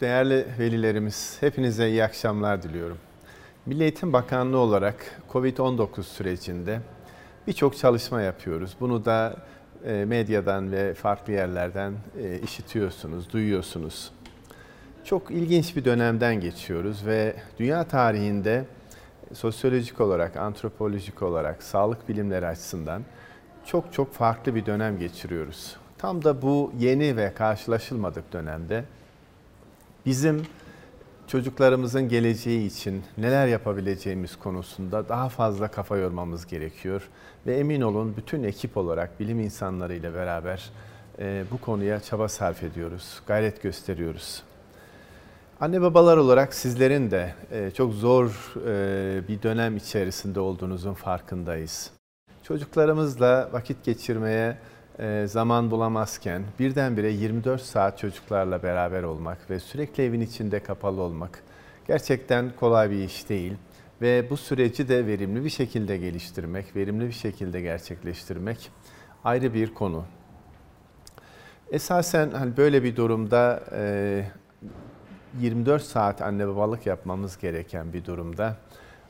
Değerli 0.00 0.46
velilerimiz, 0.58 1.36
hepinize 1.40 1.88
iyi 1.88 2.04
akşamlar 2.04 2.62
diliyorum. 2.62 2.98
Milli 3.66 3.82
Eğitim 3.82 4.12
Bakanlığı 4.12 4.58
olarak 4.58 4.96
COVID-19 5.32 6.02
sürecinde 6.02 6.80
birçok 7.46 7.76
çalışma 7.76 8.22
yapıyoruz. 8.22 8.76
Bunu 8.80 9.04
da 9.04 9.36
e, 9.84 10.04
medyadan 10.04 10.72
ve 10.72 10.94
farklı 10.94 11.32
yerlerden 11.32 11.92
e, 12.22 12.38
işitiyorsunuz, 12.38 13.32
duyuyorsunuz. 13.32 14.12
Çok 15.04 15.30
ilginç 15.30 15.76
bir 15.76 15.84
dönemden 15.84 16.40
geçiyoruz 16.40 17.06
ve 17.06 17.36
dünya 17.58 17.84
tarihinde 17.84 18.64
sosyolojik 19.32 20.00
olarak, 20.00 20.36
antropolojik 20.36 21.22
olarak, 21.22 21.62
sağlık 21.62 22.08
bilimleri 22.08 22.46
açısından 22.46 23.02
çok 23.66 23.92
çok 23.92 24.12
farklı 24.12 24.54
bir 24.54 24.66
dönem 24.66 24.98
geçiriyoruz. 24.98 25.76
Tam 25.98 26.24
da 26.24 26.42
bu 26.42 26.72
yeni 26.78 27.16
ve 27.16 27.34
karşılaşılmadık 27.34 28.32
dönemde 28.32 28.84
bizim 30.06 30.42
çocuklarımızın 31.26 32.08
geleceği 32.08 32.66
için 32.66 33.02
neler 33.18 33.46
yapabileceğimiz 33.46 34.36
konusunda 34.36 35.08
daha 35.08 35.28
fazla 35.28 35.68
kafa 35.68 35.96
yormamız 35.96 36.46
gerekiyor. 36.46 37.08
Ve 37.46 37.56
emin 37.56 37.80
olun 37.80 38.14
bütün 38.16 38.42
ekip 38.42 38.76
olarak 38.76 39.20
bilim 39.20 39.40
insanlarıyla 39.40 40.14
beraber 40.14 40.70
e, 41.18 41.44
bu 41.50 41.60
konuya 41.60 42.00
çaba 42.00 42.28
sarf 42.28 42.62
ediyoruz, 42.62 43.22
gayret 43.26 43.62
gösteriyoruz. 43.62 44.42
Anne 45.60 45.82
babalar 45.82 46.16
olarak 46.16 46.54
sizlerin 46.54 47.10
de 47.10 47.34
e, 47.52 47.70
çok 47.70 47.92
zor 47.92 48.54
e, 48.66 49.28
bir 49.28 49.42
dönem 49.42 49.76
içerisinde 49.76 50.40
olduğunuzun 50.40 50.94
farkındayız. 50.94 51.90
Çocuklarımızla 52.42 53.48
vakit 53.52 53.84
geçirmeye 53.84 54.58
zaman 55.26 55.70
bulamazken 55.70 56.42
birdenbire 56.58 57.10
24 57.10 57.62
saat 57.62 57.98
çocuklarla 57.98 58.62
beraber 58.62 59.02
olmak 59.02 59.50
ve 59.50 59.60
sürekli 59.60 60.04
evin 60.04 60.20
içinde 60.20 60.62
kapalı 60.62 61.00
olmak 61.00 61.42
gerçekten 61.88 62.52
kolay 62.60 62.90
bir 62.90 63.04
iş 63.04 63.28
değil. 63.28 63.52
Ve 64.02 64.30
bu 64.30 64.36
süreci 64.36 64.88
de 64.88 65.06
verimli 65.06 65.44
bir 65.44 65.50
şekilde 65.50 65.96
geliştirmek, 65.96 66.76
verimli 66.76 67.06
bir 67.06 67.12
şekilde 67.12 67.60
gerçekleştirmek 67.60 68.70
ayrı 69.24 69.54
bir 69.54 69.74
konu. 69.74 70.04
Esasen 71.70 72.30
hani 72.30 72.56
böyle 72.56 72.82
bir 72.82 72.96
durumda 72.96 73.62
24 75.40 75.82
saat 75.82 76.22
anne 76.22 76.48
babalık 76.48 76.86
yapmamız 76.86 77.38
gereken 77.38 77.92
bir 77.92 78.04
durumda 78.04 78.56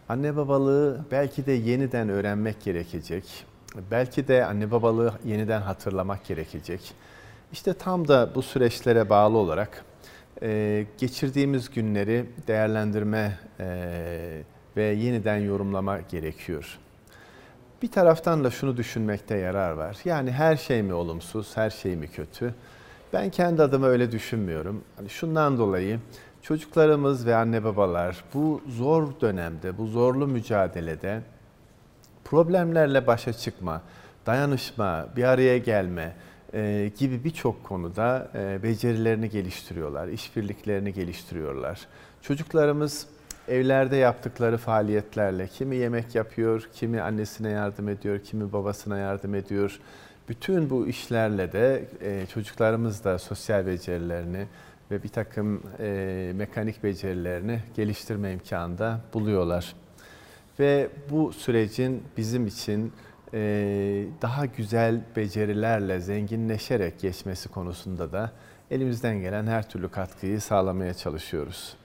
anne 0.08 0.36
babalığı 0.36 1.04
belki 1.10 1.46
de 1.46 1.52
yeniden 1.52 2.08
öğrenmek 2.08 2.62
gerekecek. 2.62 3.49
Belki 3.90 4.28
de 4.28 4.44
anne 4.44 4.70
babalığı 4.70 5.14
yeniden 5.24 5.60
hatırlamak 5.60 6.24
gerekecek. 6.24 6.94
İşte 7.52 7.74
tam 7.74 8.08
da 8.08 8.34
bu 8.34 8.42
süreçlere 8.42 9.10
bağlı 9.10 9.38
olarak 9.38 9.84
e, 10.42 10.86
geçirdiğimiz 10.98 11.70
günleri 11.70 12.26
değerlendirme 12.46 13.38
e, 13.60 14.42
ve 14.76 14.84
yeniden 14.84 15.36
yorumlama 15.36 16.00
gerekiyor. 16.00 16.78
Bir 17.82 17.90
taraftan 17.90 18.44
da 18.44 18.50
şunu 18.50 18.76
düşünmekte 18.76 19.36
yarar 19.36 19.70
var. 19.70 19.96
Yani 20.04 20.32
her 20.32 20.56
şey 20.56 20.82
mi 20.82 20.94
olumsuz, 20.94 21.56
her 21.56 21.70
şey 21.70 21.96
mi 21.96 22.08
kötü? 22.08 22.54
Ben 23.12 23.30
kendi 23.30 23.62
adıma 23.62 23.86
öyle 23.86 24.12
düşünmüyorum. 24.12 24.84
Hani 24.96 25.08
şundan 25.08 25.58
dolayı 25.58 26.00
çocuklarımız 26.42 27.26
ve 27.26 27.34
anne 27.34 27.64
babalar 27.64 28.24
bu 28.34 28.62
zor 28.68 29.20
dönemde, 29.20 29.78
bu 29.78 29.86
zorlu 29.86 30.26
mücadelede 30.26 31.22
problemlerle 32.30 33.06
başa 33.06 33.32
çıkma, 33.32 33.82
dayanışma, 34.26 35.06
bir 35.16 35.24
araya 35.24 35.58
gelme 35.58 36.16
e, 36.54 36.90
gibi 36.98 37.24
birçok 37.24 37.64
konuda 37.64 38.28
e, 38.34 38.62
becerilerini 38.62 39.30
geliştiriyorlar, 39.30 40.08
işbirliklerini 40.08 40.92
geliştiriyorlar. 40.92 41.80
Çocuklarımız 42.22 43.06
evlerde 43.48 43.96
yaptıkları 43.96 44.58
faaliyetlerle 44.58 45.48
kimi 45.48 45.76
yemek 45.76 46.14
yapıyor, 46.14 46.68
kimi 46.72 47.00
annesine 47.00 47.50
yardım 47.50 47.88
ediyor, 47.88 48.18
kimi 48.18 48.52
babasına 48.52 48.98
yardım 48.98 49.34
ediyor. 49.34 49.80
Bütün 50.28 50.70
bu 50.70 50.86
işlerle 50.86 51.52
de 51.52 51.84
e, 52.00 52.26
çocuklarımız 52.26 53.04
da 53.04 53.18
sosyal 53.18 53.66
becerilerini 53.66 54.46
ve 54.90 55.02
bir 55.02 55.08
takım 55.08 55.62
e, 55.80 56.32
mekanik 56.34 56.84
becerilerini 56.84 57.60
geliştirme 57.76 58.32
imkanı 58.32 58.78
da 58.78 59.00
buluyorlar. 59.14 59.74
Ve 60.60 60.88
bu 61.10 61.32
sürecin 61.32 62.02
bizim 62.16 62.46
için 62.46 62.92
e, 63.34 63.40
daha 64.22 64.46
güzel 64.46 65.00
becerilerle 65.16 66.00
zenginleşerek 66.00 67.00
geçmesi 67.00 67.48
konusunda 67.48 68.12
da 68.12 68.32
elimizden 68.70 69.20
gelen 69.20 69.46
her 69.46 69.68
türlü 69.68 69.88
katkıyı 69.88 70.40
sağlamaya 70.40 70.94
çalışıyoruz. 70.94 71.76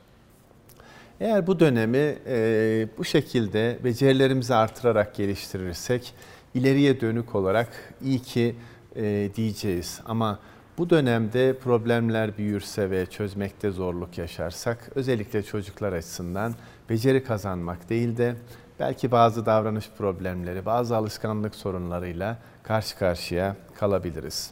Eğer 1.20 1.48
bu 1.48 1.60
dönemi 1.60 2.16
e, 2.28 2.88
bu 2.98 3.04
şekilde 3.06 3.80
becerilerimizi 3.84 4.56
artırarak 4.56 5.16
geliştirirsek 5.16 6.14
ileriye 6.54 7.02
dönük 7.02 7.36
olarak 7.36 7.94
iyi 8.02 8.20
ki 8.20 8.56
e, 8.96 9.30
diyeceğiz. 9.36 10.02
Ama 10.06 10.40
bu 10.78 10.90
dönemde 10.90 11.58
problemler 11.58 12.38
büyürse 12.38 12.90
ve 12.92 13.06
çözmekte 13.06 13.72
zorluk 13.72 14.18
yaşarsak 14.18 14.92
özellikle 14.96 15.44
çocuklar 15.44 15.94
açısından 15.94 16.56
beceri 16.90 17.24
kazanmak 17.24 17.90
değil 17.90 18.18
de 18.18 18.36
belki 18.80 19.12
bazı 19.12 19.46
davranış 19.46 19.90
problemleri, 19.98 20.66
bazı 20.66 20.98
alışkanlık 20.98 21.56
sorunlarıyla 21.56 22.38
karşı 22.64 22.98
karşıya 22.98 23.56
kalabiliriz. 23.76 24.52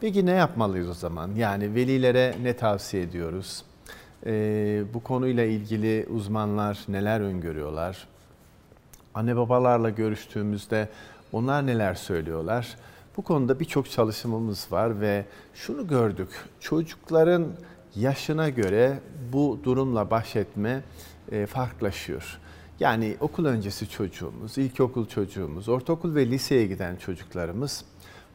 Peki 0.00 0.26
ne 0.26 0.30
yapmalıyız 0.30 0.88
o 0.88 0.94
zaman? 0.94 1.30
Yani 1.34 1.74
velilere 1.74 2.34
ne 2.42 2.56
tavsiye 2.56 3.02
ediyoruz? 3.02 3.64
Ee, 4.26 4.82
bu 4.94 5.02
konuyla 5.02 5.44
ilgili 5.44 6.06
uzmanlar 6.10 6.78
neler 6.88 7.20
öngörüyorlar? 7.20 8.06
Anne 9.14 9.36
babalarla 9.36 9.90
görüştüğümüzde 9.90 10.88
onlar 11.32 11.66
neler 11.66 11.94
söylüyorlar? 11.94 12.76
Bu 13.16 13.22
konuda 13.22 13.60
birçok 13.60 13.90
çalışmamız 13.90 14.72
var 14.72 15.00
ve 15.00 15.24
şunu 15.54 15.88
gördük. 15.88 16.28
Çocukların 16.60 17.46
yaşına 17.94 18.48
göre 18.48 18.98
bu 19.32 19.60
durumla 19.64 20.10
baş 20.10 20.36
etme 20.36 20.82
e, 21.32 21.46
farklılaşıyor. 21.46 22.40
Yani 22.80 23.16
okul 23.20 23.44
öncesi 23.44 23.90
çocuğumuz, 23.90 24.58
ilkokul 24.58 25.06
çocuğumuz, 25.06 25.68
ortaokul 25.68 26.14
ve 26.14 26.26
liseye 26.26 26.66
giden 26.66 26.96
çocuklarımız 26.96 27.84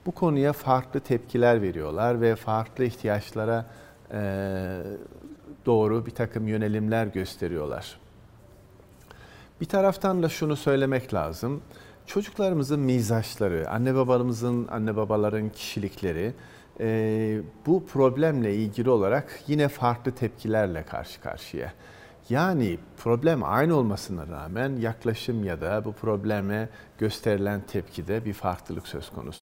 bu 0.06 0.12
konuya 0.12 0.53
farklı 0.53 1.00
tepkiler 1.00 1.62
veriyorlar 1.62 2.22
ve 2.22 2.35
farklı 2.35 2.84
ihtiyaçlara 2.84 3.66
e, 4.12 4.19
doğru 5.66 6.06
bir 6.06 6.12
takım 6.12 6.47
yönelimler 6.47 7.07
gösteriyorlar. 7.07 8.00
Bir 9.62 9.66
taraftan 9.66 10.24
da 10.24 10.30
şunu 10.30 10.56
söylemek 10.56 11.13
lazım. 11.13 11.62
Çocuklarımızın 12.06 12.80
mizaçları, 12.80 13.69
anne 13.69 13.96
babalarımızın, 13.96 14.68
anne 14.68 14.96
babaların 14.96 15.50
kişilikleri 15.50 16.34
e, 16.80 17.40
bu 17.66 17.85
problemle 17.85 18.56
ilgili 18.56 18.90
olarak 18.90 19.44
yine 19.47 19.68
farklı 19.68 20.12
tepkilerle 20.12 20.84
karşı 20.84 21.22
karşıya. 21.22 21.74
Yani 22.29 22.79
problem 22.97 23.44
aynı 23.44 23.75
olmasına 23.75 24.27
rağmen 24.27 24.75
yaklaşım 24.75 25.44
ya 25.44 25.62
da 25.62 25.85
bu 25.85 25.94
probleme 25.94 26.69
gösterilen 26.97 27.62
tepkide 27.62 28.25
bir 28.25 28.33
farklılık 28.33 28.88
söz 28.88 29.09
konusu. 29.09 29.39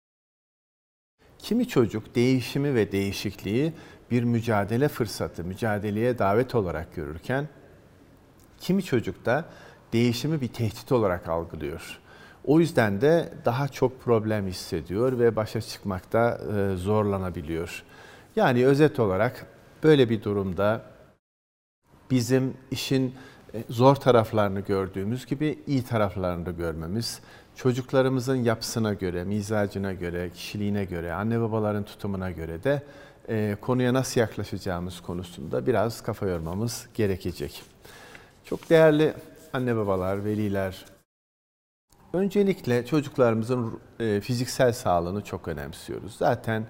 Kimi 1.40 1.68
çocuk 1.68 2.16
değişimi 2.16 2.76
ve 2.76 2.92
değişikliği 2.92 3.74
bir 4.12 4.24
mücadele 4.24 4.88
fırsatı, 4.88 5.44
mücadeleye 5.44 6.20
davet 6.20 6.56
olarak 6.56 6.96
görürken 6.96 7.48
kimi 8.60 8.84
çocuk 8.84 9.26
da 9.26 9.46
değişimi 9.94 10.42
bir 10.42 10.48
tehdit 10.48 10.92
olarak 10.92 11.30
algılıyor. 11.30 12.00
O 12.46 12.60
yüzden 12.60 13.02
de 13.02 13.34
daha 13.46 13.68
çok 13.68 14.02
problem 14.02 14.48
hissediyor 14.48 15.20
ve 15.20 15.36
başa 15.36 15.62
çıkmakta 15.62 16.42
zorlanabiliyor. 16.76 17.84
Yani 18.36 18.66
özet 18.66 19.00
olarak 19.00 19.46
böyle 19.84 20.10
bir 20.10 20.24
durumda 20.24 20.97
bizim 22.12 22.54
işin 22.72 23.16
e, 23.54 23.64
zor 23.70 23.96
taraflarını 23.96 24.60
gördüğümüz 24.60 25.26
gibi 25.26 25.60
iyi 25.68 25.84
taraflarını 25.84 26.46
da 26.46 26.52
görmemiz, 26.52 27.20
çocuklarımızın 27.56 28.36
yapısına 28.36 28.94
göre, 28.94 29.24
mizacına 29.24 29.94
göre, 29.94 30.30
kişiliğine 30.30 30.86
göre, 30.86 31.14
anne 31.14 31.42
babaların 31.42 31.84
tutumuna 31.84 32.32
göre 32.32 32.64
de 32.64 32.84
e, 33.30 33.58
konuya 33.62 33.94
nasıl 33.94 34.22
yaklaşacağımız 34.22 35.02
konusunda 35.02 35.68
biraz 35.68 36.02
kafa 36.04 36.28
yormamız 36.28 36.88
gerekecek. 36.94 37.64
Çok 38.46 38.70
değerli 38.70 39.14
anne 39.54 39.76
babalar, 39.76 40.26
veliler, 40.26 40.86
öncelikle 42.14 42.86
çocuklarımızın 42.86 43.80
e, 44.00 44.22
fiziksel 44.22 44.74
sağlığını 44.74 45.24
çok 45.24 45.48
önemsiyoruz. 45.48 46.16
Zaten 46.18 46.66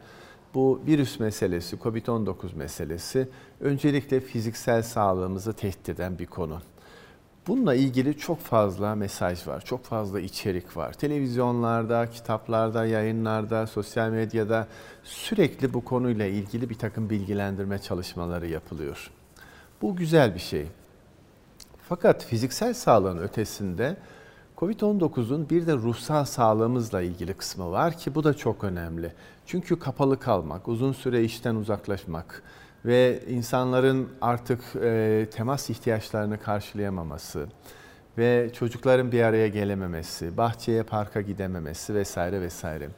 virüs 0.56 1.20
meselesi, 1.20 1.76
COVID-19 1.76 2.56
meselesi 2.56 3.28
öncelikle 3.62 4.20
fiziksel 4.20 4.84
sağlığımızı 4.84 5.54
tehdit 5.54 5.90
eden 5.90 6.20
bir 6.20 6.26
konu. 6.26 6.62
Bununla 7.48 7.76
ilgili 7.76 8.18
çok 8.18 8.40
fazla 8.40 8.96
mesaj 8.96 9.48
var, 9.48 9.62
çok 9.66 9.84
fazla 9.84 10.20
içerik 10.20 10.78
var. 10.78 10.94
Televizyonlarda, 10.94 12.10
kitaplarda, 12.10 12.86
yayınlarda, 12.86 13.68
sosyal 13.68 14.10
medyada 14.10 14.68
sürekli 15.04 15.74
bu 15.74 15.86
konuyla 15.86 16.26
ilgili 16.26 16.70
bir 16.70 16.76
takım 16.76 17.10
bilgilendirme 17.10 17.80
çalışmaları 17.80 18.48
yapılıyor. 18.48 19.12
Bu 19.82 19.96
güzel 19.96 20.36
bir 20.36 20.40
şey. 20.40 20.68
Fakat 21.90 22.26
fiziksel 22.26 22.74
sağlığın 22.74 23.18
ötesinde 23.18 23.98
Covid-19'un 24.58 25.50
bir 25.50 25.68
de 25.68 25.74
ruhsal 25.74 26.26
sağlığımızla 26.26 27.02
ilgili 27.02 27.34
kısmı 27.34 27.72
var 27.72 27.98
ki 27.98 28.16
bu 28.16 28.24
da 28.24 28.34
çok 28.34 28.64
önemli. 28.64 29.14
Çünkü 29.46 29.80
kapalı 29.80 30.20
kalmak, 30.20 30.68
uzun 30.68 30.94
süre 30.94 31.24
işten 31.24 31.56
uzaklaşmak 31.56 32.44
ve 32.86 33.24
insanların 33.30 34.10
artık 34.22 34.60
e, 34.76 35.28
temas 35.32 35.70
ihtiyaçlarını 35.70 36.40
karşılayamaması 36.40 37.48
ve 38.18 38.50
çocukların 38.54 39.12
bir 39.12 39.24
araya 39.24 39.48
gelememesi, 39.48 40.38
bahçeye, 40.38 40.84
parka 40.84 41.22
gidememesi 41.22 41.96
vesaire 41.96 42.42
vesaire. 42.42 42.90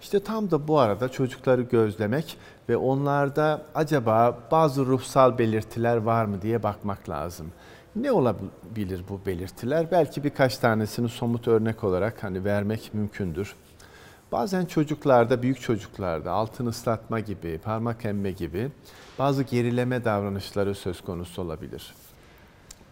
İşte 0.00 0.20
tam 0.20 0.50
da 0.50 0.68
bu 0.68 0.78
arada 0.78 1.08
çocukları 1.08 1.62
gözlemek 1.62 2.38
ve 2.68 2.76
onlarda 2.76 3.62
acaba 3.74 4.38
bazı 4.50 4.86
ruhsal 4.86 5.38
belirtiler 5.38 5.96
var 5.96 6.24
mı 6.24 6.42
diye 6.42 6.62
bakmak 6.62 7.08
lazım. 7.08 7.46
Ne 7.96 8.12
olabilir 8.12 9.04
bu 9.08 9.20
belirtiler? 9.26 9.90
Belki 9.90 10.24
birkaç 10.24 10.58
tanesini 10.58 11.08
somut 11.08 11.48
örnek 11.48 11.84
olarak 11.84 12.24
hani 12.24 12.44
vermek 12.44 12.94
mümkündür. 12.94 13.54
Bazen 14.32 14.64
çocuklarda, 14.64 15.42
büyük 15.42 15.60
çocuklarda 15.60 16.32
altın 16.32 16.66
ıslatma 16.66 17.20
gibi, 17.20 17.58
parmak 17.64 18.04
emme 18.04 18.30
gibi 18.30 18.70
bazı 19.18 19.42
gerileme 19.42 20.04
davranışları 20.04 20.74
söz 20.74 21.00
konusu 21.00 21.42
olabilir. 21.42 21.94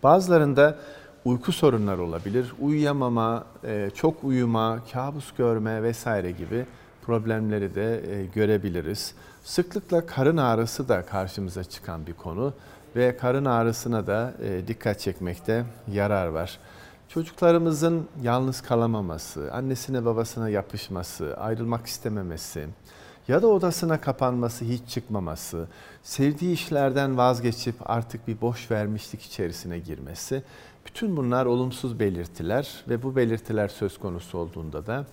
Bazılarında 0.03 0.79
uyku 1.25 1.53
sorunları 1.53 2.03
olabilir. 2.03 2.53
Uyuyamama, 2.61 3.45
e, 3.65 3.91
çok 3.95 4.25
uyuma, 4.25 4.81
kabus 4.93 5.33
görme 5.33 5.83
vesaire 5.83 6.31
gibi 6.31 6.67
problemleri 7.07 7.75
de 7.75 8.15
e, 8.15 8.27
görebiliriz. 8.27 9.15
Sıklıkla 9.45 10.07
karın 10.07 10.37
ağrısı 10.37 10.89
da 10.89 11.07
karşımıza 11.07 11.65
çıkan 11.65 12.07
bir 12.07 12.15
konu 12.15 12.55
ve 12.97 13.17
karın 13.17 13.45
ağrısına 13.45 14.07
da 14.07 14.35
e, 14.43 14.69
dikkat 14.69 15.01
çekmekte 15.01 15.65
yarar 15.93 16.27
var. 16.27 16.59
Çocuklarımızın 17.09 18.09
yalnız 18.23 18.61
kalamaması, 18.61 19.53
annesine 19.53 20.05
babasına 20.05 20.49
yapışması, 20.49 21.37
ayrılmak 21.37 21.87
istememesi 21.87 22.67
ya 23.29 23.43
da 23.43 23.47
odasına 23.47 24.01
kapanması, 24.01 24.65
hiç 24.65 24.89
çıkmaması, 24.89 25.67
sevdiği 26.03 26.53
işlerden 26.53 27.17
vazgeçip 27.17 27.75
artık 27.91 28.29
bir 28.29 28.41
boş 28.41 28.71
vermişlik 28.71 29.23
içerisine 29.23 29.79
girmesi, 29.79 30.43
bütün 30.87 31.17
bunlar 31.17 31.47
olumsuz 31.47 32.01
belirtiler 32.01 32.85
ve 32.89 33.03
bu 33.03 33.17
belirtiler 33.17 33.69
söz 33.69 33.99
konusu 33.99 34.39
olduğunda 34.39 34.87
da 34.87 35.07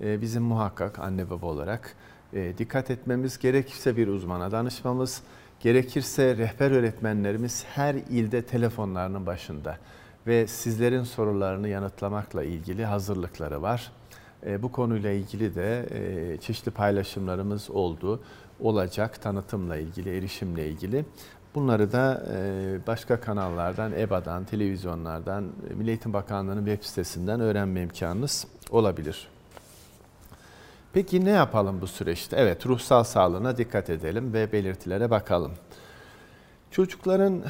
e, 0.00 0.20
bizim 0.20 0.42
muhakkak 0.42 0.98
anne 0.98 1.30
baba 1.30 1.46
olarak 1.46 1.94
e, 2.32 2.58
dikkat 2.58 2.90
etmemiz, 2.90 3.38
gerekirse 3.38 3.96
bir 3.96 4.08
uzmana 4.08 4.52
danışmamız, 4.52 5.22
gerekirse 5.64 6.36
rehber 6.36 6.70
öğretmenlerimiz 6.70 7.64
her 7.74 7.94
ilde 7.94 8.42
telefonlarının 8.42 9.26
başında 9.26 9.78
ve 10.26 10.46
sizlerin 10.46 11.02
sorularını 11.02 11.68
yanıtlamakla 11.68 12.44
ilgili 12.44 12.84
hazırlıkları 12.84 13.62
var. 13.62 13.92
E, 14.46 14.62
bu 14.62 14.72
konuyla 14.72 15.10
ilgili 15.10 15.54
de 15.54 15.86
çeşitli 16.40 16.70
paylaşımlarımız 16.70 17.70
oldu, 17.70 18.20
olacak 18.60 19.22
tanıtımla 19.22 19.76
ilgili, 19.76 20.18
erişimle 20.18 20.68
ilgili. 20.68 21.04
Bunları 21.54 21.92
da 21.92 22.26
başka 22.86 23.20
kanallardan, 23.20 23.92
EBA'dan, 23.92 24.44
televizyonlardan, 24.44 25.44
Milli 25.74 25.88
Eğitim 25.88 26.12
Bakanlığı'nın 26.12 26.66
web 26.66 26.84
sitesinden 26.84 27.40
öğrenme 27.40 27.82
imkanınız 27.82 28.46
olabilir. 28.70 29.33
Peki 30.94 31.24
ne 31.24 31.30
yapalım 31.30 31.80
bu 31.80 31.86
süreçte? 31.86 32.36
Evet, 32.36 32.66
ruhsal 32.66 33.04
sağlığına 33.04 33.56
dikkat 33.56 33.90
edelim 33.90 34.32
ve 34.32 34.52
belirtilere 34.52 35.10
bakalım. 35.10 35.52
Çocukların 36.70 37.42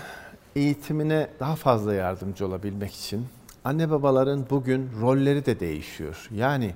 eğitimine 0.57 1.29
daha 1.41 1.57
fazla 1.57 1.95
yardımcı 1.95 2.47
olabilmek 2.47 2.95
için 2.95 3.27
anne 3.65 3.91
babaların 3.91 4.47
bugün 4.51 4.91
rolleri 5.01 5.47
de 5.47 5.61
değişiyor. 5.61 6.29
Yani 6.35 6.75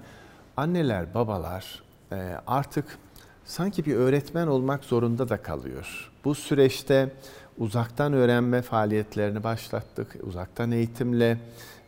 anneler, 0.56 1.15
babalar 1.15 1.82
e, 2.12 2.17
artık 2.47 2.99
sanki 3.44 3.87
bir 3.87 3.94
öğretmen 3.94 4.47
olmak 4.47 4.85
zorunda 4.85 5.29
da 5.29 5.43
kalıyor. 5.43 6.11
Bu 6.25 6.35
süreçte 6.35 7.12
uzaktan 7.59 8.12
öğrenme 8.12 8.62
faaliyetlerini 8.62 9.44
başlattık. 9.44 10.17
Uzaktan 10.23 10.70
eğitimle 10.70 11.38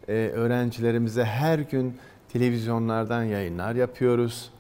e, 0.09 0.13
öğrencilerimize 0.13 1.25
her 1.25 1.59
gün 1.59 1.97
televizyonlardan 2.33 3.23
yayınlar 3.23 3.75
yapıyoruz. 3.75 4.51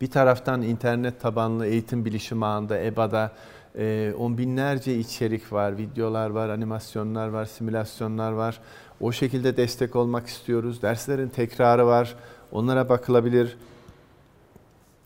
Bir 0.00 0.10
taraftan 0.10 0.62
internet 0.62 1.20
tabanlı 1.20 1.66
eğitim 1.66 2.04
bilişim 2.04 2.42
ağında 2.42 2.78
EBA'da 2.78 3.32
e, 3.78 4.14
on 4.18 4.38
binlerce 4.38 4.98
içerik 4.98 5.52
var, 5.52 5.78
videolar 5.78 6.30
var, 6.30 6.48
animasyonlar 6.48 7.28
var, 7.28 7.44
simülasyonlar 7.44 8.32
var. 8.32 8.60
O 9.00 9.12
şekilde 9.12 9.56
destek 9.56 9.96
olmak 9.96 10.26
istiyoruz. 10.26 10.82
Derslerin 10.82 11.28
tekrarı 11.28 11.86
var. 11.86 12.14
Onlara 12.52 12.88
bakılabilir. 12.88 13.56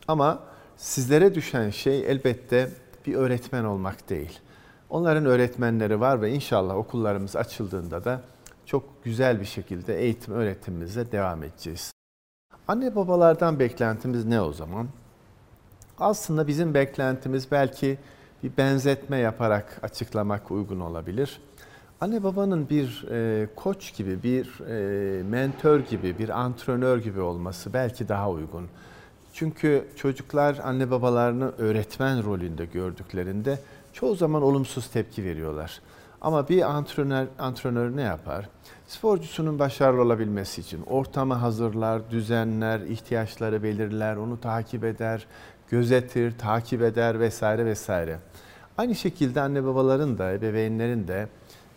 Ama 0.07 0.39
sizlere 0.77 1.35
düşen 1.35 1.69
şey 1.69 2.11
elbette 2.11 2.69
bir 3.05 3.15
öğretmen 3.15 3.63
olmak 3.63 4.09
değil. 4.09 4.39
Onların 4.89 5.25
öğretmenleri 5.25 5.99
var 5.99 6.21
ve 6.21 6.31
inşallah 6.31 6.75
okullarımız 6.75 7.35
açıldığında 7.35 8.05
da 8.05 8.21
çok 8.65 9.03
güzel 9.03 9.39
bir 9.39 9.45
şekilde 9.45 9.99
eğitim 9.99 10.33
öğretimimize 10.33 11.11
devam 11.11 11.43
edeceğiz. 11.43 11.91
Anne 12.69 12.95
babalardan 12.95 13.59
beklentimiz 13.59 14.25
ne 14.25 14.41
o 14.41 14.53
zaman? 14.53 14.87
Aslında 15.99 16.47
bizim 16.47 16.73
beklentimiz 16.73 17.51
belki 17.51 17.97
bir 18.43 18.51
benzetme 18.57 19.17
yaparak 19.17 19.79
açıklamak 19.83 20.51
uygun 20.51 20.79
olabilir. 20.79 21.41
Anne 22.01 22.23
babanın 22.23 22.69
bir 22.69 23.05
e, 23.11 23.47
koç 23.55 23.95
gibi, 23.95 24.23
bir 24.23 24.59
e, 24.59 25.23
mentor 25.23 25.79
gibi, 25.79 26.17
bir 26.19 26.29
antrenör 26.29 26.97
gibi 26.97 27.21
olması 27.21 27.73
belki 27.73 28.09
daha 28.09 28.29
uygun. 28.29 28.67
Çünkü 29.33 29.87
çocuklar 29.95 30.59
anne 30.63 30.91
babalarını 30.91 31.51
öğretmen 31.57 32.25
rolünde 32.25 32.65
gördüklerinde 32.65 33.59
çoğu 33.93 34.15
zaman 34.15 34.41
olumsuz 34.41 34.87
tepki 34.87 35.23
veriyorlar. 35.23 35.81
Ama 36.21 36.49
bir 36.49 36.61
antrenör, 36.61 37.27
antrenör 37.39 37.95
ne 37.95 38.01
yapar? 38.01 38.49
Sporcusunun 38.89 39.59
başarılı 39.59 40.01
olabilmesi 40.01 40.61
için 40.61 40.81
ortamı 40.83 41.33
hazırlar, 41.33 42.11
düzenler, 42.11 42.79
ihtiyaçları 42.79 43.63
belirler, 43.63 44.15
onu 44.15 44.41
takip 44.41 44.83
eder, 44.83 45.27
gözetir, 45.69 46.37
takip 46.37 46.81
eder 46.81 47.19
vesaire 47.19 47.65
vesaire. 47.65 48.19
Aynı 48.77 48.95
şekilde 48.95 49.41
anne 49.41 49.63
babaların 49.63 50.17
da, 50.17 50.33
ebeveynlerin 50.33 51.07
de 51.07 51.27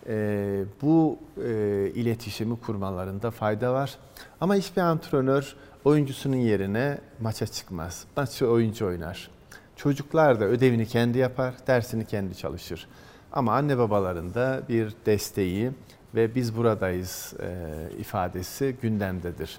e, 0.08 0.64
bu 0.82 1.18
e, 1.44 1.50
iletişimi 1.94 2.60
kurmalarında 2.60 3.30
fayda 3.30 3.72
var. 3.72 3.98
Ama 4.40 4.54
hiçbir 4.54 4.82
antrenör 4.82 5.56
oyuncusunun 5.84 6.36
yerine 6.36 6.98
maça 7.20 7.46
çıkmaz. 7.46 8.04
Maçı 8.16 8.48
oyuncu 8.48 8.86
oynar. 8.86 9.30
Çocuklar 9.76 10.40
da 10.40 10.44
ödevini 10.44 10.86
kendi 10.86 11.18
yapar, 11.18 11.54
dersini 11.66 12.04
kendi 12.04 12.36
çalışır. 12.36 12.88
Ama 13.32 13.54
anne 13.54 13.78
babaların 13.78 14.34
da 14.34 14.62
bir 14.68 14.92
desteği 15.06 15.70
ve 16.14 16.34
biz 16.34 16.56
buradayız 16.56 17.34
e, 17.40 17.66
ifadesi 17.98 18.76
gündemdedir. 18.82 19.58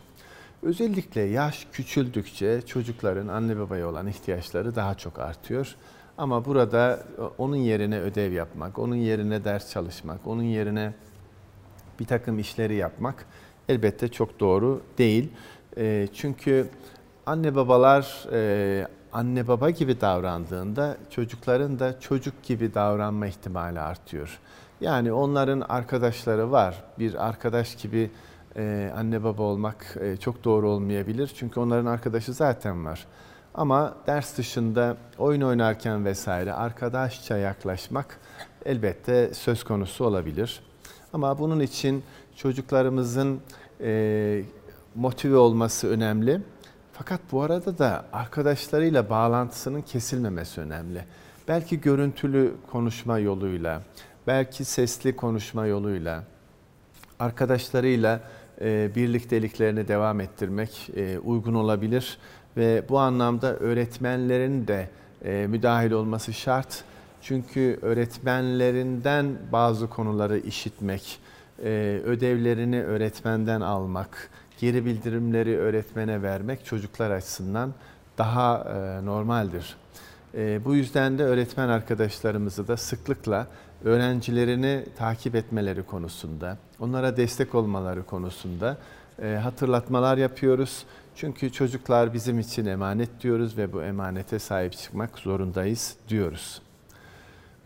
Özellikle 0.63 1.21
yaş 1.21 1.67
küçüldükçe 1.71 2.61
çocukların 2.61 3.27
anne 3.27 3.59
babaya 3.59 3.87
olan 3.87 4.07
ihtiyaçları 4.07 4.75
daha 4.75 4.95
çok 4.95 5.19
artıyor. 5.19 5.75
Ama 6.17 6.45
burada 6.45 7.03
onun 7.37 7.55
yerine 7.55 7.99
ödev 7.99 8.31
yapmak, 8.31 8.79
onun 8.79 8.95
yerine 8.95 9.43
ders 9.43 9.71
çalışmak, 9.71 10.27
onun 10.27 10.43
yerine 10.43 10.93
bir 11.99 12.05
takım 12.05 12.39
işleri 12.39 12.75
yapmak 12.75 13.25
elbette 13.69 14.07
çok 14.07 14.39
doğru 14.39 14.81
değil. 14.97 15.31
E, 15.77 16.07
çünkü 16.13 16.67
anne 17.25 17.55
babalar 17.55 18.27
e, 18.31 18.87
anne 19.13 19.47
baba 19.47 19.69
gibi 19.69 20.01
davrandığında 20.01 20.97
çocukların 21.09 21.79
da 21.79 21.99
çocuk 21.99 22.43
gibi 22.43 22.73
davranma 22.73 23.27
ihtimali 23.27 23.79
artıyor. 23.79 24.39
Yani 24.83 25.13
onların 25.13 25.61
arkadaşları 25.69 26.51
var. 26.51 26.83
Bir 26.99 27.27
arkadaş 27.27 27.75
gibi 27.75 28.11
e, 28.55 28.91
anne 28.97 29.23
baba 29.23 29.43
olmak 29.43 29.97
e, 30.01 30.17
çok 30.17 30.43
doğru 30.43 30.69
olmayabilir. 30.69 31.31
Çünkü 31.35 31.59
onların 31.59 31.85
arkadaşı 31.85 32.33
zaten 32.33 32.85
var. 32.85 33.05
Ama 33.53 33.95
ders 34.07 34.37
dışında 34.37 34.97
oyun 35.17 35.41
oynarken 35.41 36.05
vesaire 36.05 36.53
arkadaşça 36.53 37.37
yaklaşmak 37.37 38.19
elbette 38.65 39.33
söz 39.33 39.63
konusu 39.63 40.05
olabilir. 40.05 40.59
Ama 41.13 41.39
bunun 41.39 41.59
için 41.59 42.03
çocuklarımızın 42.35 43.39
e, 43.81 44.43
motive 44.95 45.37
olması 45.37 45.87
önemli. 45.89 46.41
Fakat 46.93 47.19
bu 47.31 47.41
arada 47.41 47.77
da 47.77 48.05
arkadaşlarıyla 48.13 49.09
bağlantısının 49.09 49.81
kesilmemesi 49.81 50.61
önemli. 50.61 51.05
Belki 51.47 51.81
görüntülü 51.81 52.53
konuşma 52.71 53.19
yoluyla, 53.19 53.81
belki 54.27 54.65
sesli 54.65 55.15
konuşma 55.15 55.65
yoluyla, 55.65 56.23
arkadaşlarıyla 57.19 58.19
e, 58.61 58.95
birlikteliklerini 58.95 59.87
devam 59.87 60.19
ettirmek 60.19 60.89
e, 60.95 61.19
uygun 61.19 61.53
olabilir 61.53 62.17
ve 62.57 62.83
bu 62.89 62.99
anlamda 62.99 63.55
öğretmenlerin 63.55 64.67
de 64.67 64.89
e, 65.25 65.47
müdahil 65.47 65.91
olması 65.91 66.33
şart. 66.33 66.83
Çünkü 67.21 67.79
öğretmenlerinden 67.81 69.37
bazı 69.51 69.89
konuları 69.89 70.39
işitmek, 70.39 71.19
e, 71.63 72.01
ödevlerini 72.05 72.83
öğretmenden 72.83 73.61
almak, 73.61 74.29
geri 74.59 74.85
bildirimleri 74.85 75.57
öğretmene 75.57 76.21
vermek 76.21 76.65
çocuklar 76.65 77.11
açısından 77.11 77.73
daha 78.17 78.57
e, 78.57 79.05
normaldir. 79.05 79.77
E, 80.37 80.65
bu 80.65 80.75
yüzden 80.75 81.17
de 81.17 81.23
öğretmen 81.23 81.69
arkadaşlarımızı 81.69 82.67
da 82.67 82.77
sıklıkla 82.77 83.47
öğrencilerini 83.83 84.85
takip 84.97 85.35
etmeleri 85.35 85.83
konusunda, 85.83 86.57
onlara 86.79 87.17
destek 87.17 87.55
olmaları 87.55 88.05
konusunda 88.05 88.77
hatırlatmalar 89.43 90.17
yapıyoruz. 90.17 90.85
Çünkü 91.15 91.51
çocuklar 91.51 92.13
bizim 92.13 92.39
için 92.39 92.65
emanet 92.65 93.21
diyoruz 93.21 93.57
ve 93.57 93.73
bu 93.73 93.83
emanete 93.83 94.39
sahip 94.39 94.73
çıkmak 94.73 95.19
zorundayız 95.19 95.95
diyoruz. 96.09 96.61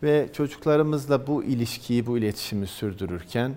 Ve 0.02 0.28
çocuklarımızla 0.32 1.26
bu 1.26 1.44
ilişkiyi, 1.44 2.06
bu 2.06 2.18
iletişimi 2.18 2.66
sürdürürken 2.66 3.54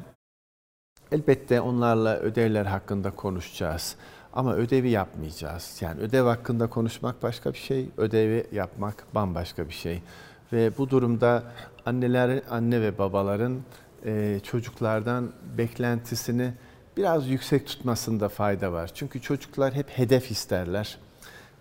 elbette 1.11 1.61
onlarla 1.61 2.17
ödevler 2.17 2.65
hakkında 2.65 3.11
konuşacağız. 3.11 3.95
Ama 4.33 4.55
ödevi 4.55 4.89
yapmayacağız. 4.89 5.77
Yani 5.81 6.01
ödev 6.01 6.25
hakkında 6.25 6.67
konuşmak 6.67 7.23
başka 7.23 7.53
bir 7.53 7.57
şey, 7.57 7.89
ödevi 7.97 8.47
yapmak 8.51 9.03
bambaşka 9.15 9.67
bir 9.67 9.73
şey. 9.73 10.01
Ve 10.53 10.77
bu 10.77 10.89
durumda 10.89 11.43
anneler, 11.85 12.41
anne 12.49 12.81
ve 12.81 12.97
babaların 12.97 13.57
e, 14.05 14.39
çocuklardan 14.43 15.31
beklentisini 15.57 16.53
biraz 16.97 17.27
yüksek 17.27 17.67
tutmasında 17.67 18.29
fayda 18.29 18.73
var. 18.73 18.91
Çünkü 18.93 19.21
çocuklar 19.21 19.73
hep 19.73 19.89
hedef 19.89 20.31
isterler 20.31 20.97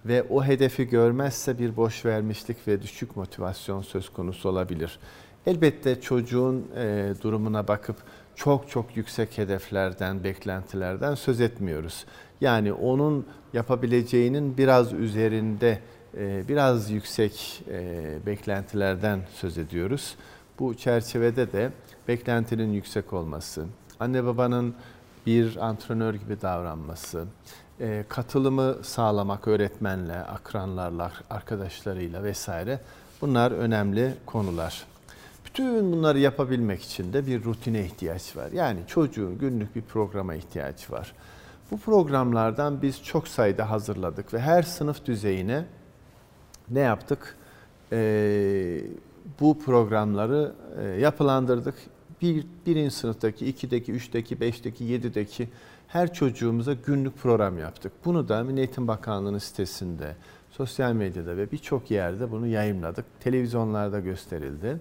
ve 0.07 0.23
o 0.23 0.45
hedefi 0.45 0.89
görmezse 0.89 1.59
bir 1.59 1.77
boş 1.77 2.05
vermişlik 2.05 2.69
ve 2.69 2.83
düşük 2.83 3.17
motivasyon 3.17 3.83
söz 3.83 4.09
konusu 4.09 4.49
olabilir. 4.49 4.99
Elbette 5.47 6.00
çocuğun 6.00 6.66
e, 6.76 7.14
durumuna 7.23 7.68
bakıp 7.68 7.97
çok 8.35 8.70
çok 8.70 8.97
yüksek 8.97 9.38
hedeflerden, 9.38 10.25
beklentilerden 10.25 11.14
söz 11.14 11.40
etmiyoruz. 11.40 12.04
Yani 12.40 12.73
onun 12.73 13.26
yapabileceğinin 13.52 14.56
biraz 14.56 14.92
üzerinde, 14.92 15.78
e, 16.16 16.49
biraz 16.49 16.90
yüksek 16.90 17.62
e, 17.68 18.18
beklentilerden 18.26 19.20
söz 19.35 19.59
ediyoruz. 19.59 20.16
Bu 20.59 20.75
çerçevede 20.75 21.52
de 21.52 21.70
beklentinin 22.09 22.73
yüksek 22.73 23.12
olması, 23.12 23.66
anne 24.00 24.25
babanın 24.25 24.75
bir 25.26 25.56
antrenör 25.56 26.14
gibi 26.14 26.40
davranması, 26.40 27.25
e, 27.80 28.04
katılımı 28.09 28.76
sağlamak 28.82 29.49
öğretmenle, 29.49 30.16
akranlarla, 30.16 31.12
arkadaşlarıyla 31.30 32.25
vesaire 32.25 32.80
bunlar 33.20 33.50
önemli 33.50 34.14
konular. 34.26 34.89
Bütün 35.50 35.92
bunları 35.92 36.19
yapabilmek 36.19 36.83
için 36.83 37.12
de 37.12 37.26
bir 37.26 37.45
rutine 37.45 37.85
ihtiyaç 37.85 38.37
var. 38.37 38.52
Yani 38.52 38.80
çocuğun 38.87 39.38
günlük 39.38 39.76
bir 39.76 39.83
programa 39.83 40.35
ihtiyaç 40.35 40.90
var. 40.90 41.12
Bu 41.71 41.78
programlardan 41.78 42.83
biz 42.83 43.02
çok 43.02 43.28
sayıda 43.28 43.71
hazırladık 43.71 44.35
ve 44.35 44.40
her 44.40 44.62
sınıf 44.62 45.07
düzeyine 45.07 45.64
ne 46.71 46.80
yaptık? 46.80 47.37
Ee, 47.92 48.80
bu 49.40 49.59
programları 49.59 50.54
e, 50.83 50.85
yapılandırdık 50.85 51.75
bir, 52.23 52.47
birinci 52.66 52.95
sınıftaki, 52.95 53.47
ikideki, 53.47 53.92
üçteki, 53.92 54.40
beşteki, 54.40 54.85
yedideki 54.85 55.49
her 55.88 56.12
çocuğumuza 56.12 56.73
günlük 56.73 57.19
program 57.19 57.59
yaptık. 57.59 57.92
Bunu 58.04 58.28
da 58.28 58.42
Milli 58.42 58.59
Eğitim 58.59 58.88
Bakanlığı'nın 58.88 59.38
sitesinde, 59.38 60.16
sosyal 60.50 60.92
medyada 60.92 61.37
ve 61.37 61.52
birçok 61.52 61.90
yerde 61.90 62.30
bunu 62.30 62.47
yayınladık. 62.47 63.04
Televizyonlarda 63.21 64.00
gösterildi. 64.00 64.80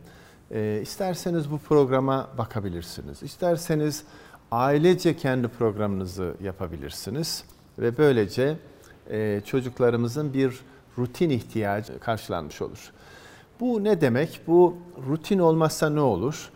E, 0.52 0.80
isterseniz 0.82 1.52
bu 1.52 1.58
programa 1.58 2.30
bakabilirsiniz. 2.38 3.24
İsterseniz 3.24 4.04
ailece 4.52 5.18
kendi 5.18 5.48
programınızı 5.48 6.34
yapabilirsiniz. 6.44 7.44
Ve 7.80 7.98
böylece 7.98 8.58
e, 9.10 9.42
çocuklarımızın 9.46 10.34
bir 10.34 10.60
rutin 10.98 11.30
ihtiyacı 11.30 12.00
karşılanmış 12.00 12.62
olur. 12.62 12.92
Bu 13.60 13.84
ne 13.84 14.02
demek? 14.02 14.42
Bu 14.48 14.78
rutin 15.10 15.40
olmazsa 15.40 15.90
ne 15.90 16.02
olur? 16.02 16.50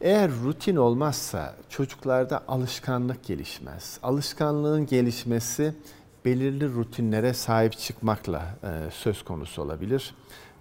Eğer 0.00 0.30
rutin 0.44 0.76
olmazsa 0.76 1.54
çocuklarda 1.68 2.42
alışkanlık 2.48 3.24
gelişmez. 3.24 3.98
Alışkanlığın 4.02 4.86
gelişmesi 4.86 5.74
belirli 6.24 6.74
rutinlere 6.74 7.34
sahip 7.34 7.78
çıkmakla 7.78 8.42
e, 8.64 8.90
söz 8.90 9.24
konusu 9.24 9.62
olabilir. 9.62 10.14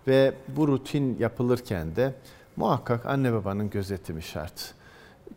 Ve 0.08 0.34
bu 0.48 0.68
rutin 0.68 1.18
yapılırken 1.20 1.96
de 1.96 2.14
muhakkak 2.56 3.06
anne 3.06 3.34
babanın 3.34 3.70
gözetimi 3.70 4.24
şart. 4.24 4.74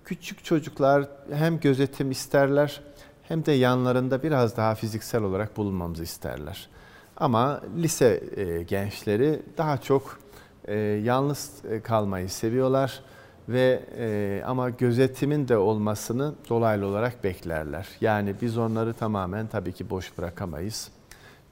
Küçük 0.04 0.44
çocuklar 0.44 1.08
hem 1.32 1.60
gözetim 1.60 2.10
isterler 2.10 2.80
hem 3.22 3.46
de 3.46 3.52
yanlarında 3.52 4.22
biraz 4.22 4.56
daha 4.56 4.74
fiziksel 4.74 5.22
olarak 5.22 5.56
bulunmamızı 5.56 6.02
isterler. 6.02 6.68
Ama 7.16 7.60
lise 7.76 8.22
e, 8.36 8.62
gençleri 8.62 9.42
daha 9.58 9.78
çok 9.78 10.18
e, 10.64 10.76
yalnız 10.78 11.50
kalmayı 11.82 12.28
seviyorlar 12.28 13.00
ve 13.48 13.82
e, 13.98 14.42
ama 14.46 14.70
gözetimin 14.70 15.48
de 15.48 15.56
olmasını 15.56 16.34
dolaylı 16.48 16.86
olarak 16.86 17.24
beklerler. 17.24 17.88
Yani 18.00 18.34
biz 18.42 18.58
onları 18.58 18.94
tamamen 18.94 19.46
tabii 19.46 19.72
ki 19.72 19.90
boş 19.90 20.18
bırakamayız. 20.18 20.88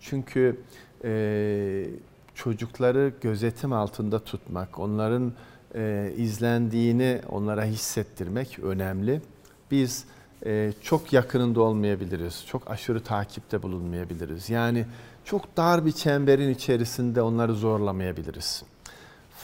Çünkü 0.00 0.60
e, 1.04 1.84
çocukları 2.34 3.12
gözetim 3.20 3.72
altında 3.72 4.18
tutmak, 4.18 4.78
onların 4.78 5.32
e, 5.74 6.12
izlendiğini 6.16 7.20
onlara 7.28 7.64
hissettirmek 7.64 8.58
önemli. 8.58 9.20
Biz 9.70 10.04
e, 10.46 10.72
çok 10.82 11.12
yakınında 11.12 11.60
olmayabiliriz, 11.60 12.44
çok 12.46 12.70
aşırı 12.70 13.02
takipte 13.02 13.62
bulunmayabiliriz. 13.62 14.50
Yani 14.50 14.86
çok 15.24 15.56
dar 15.56 15.86
bir 15.86 15.92
çemberin 15.92 16.54
içerisinde 16.54 17.22
onları 17.22 17.54
zorlamayabiliriz. 17.54 18.62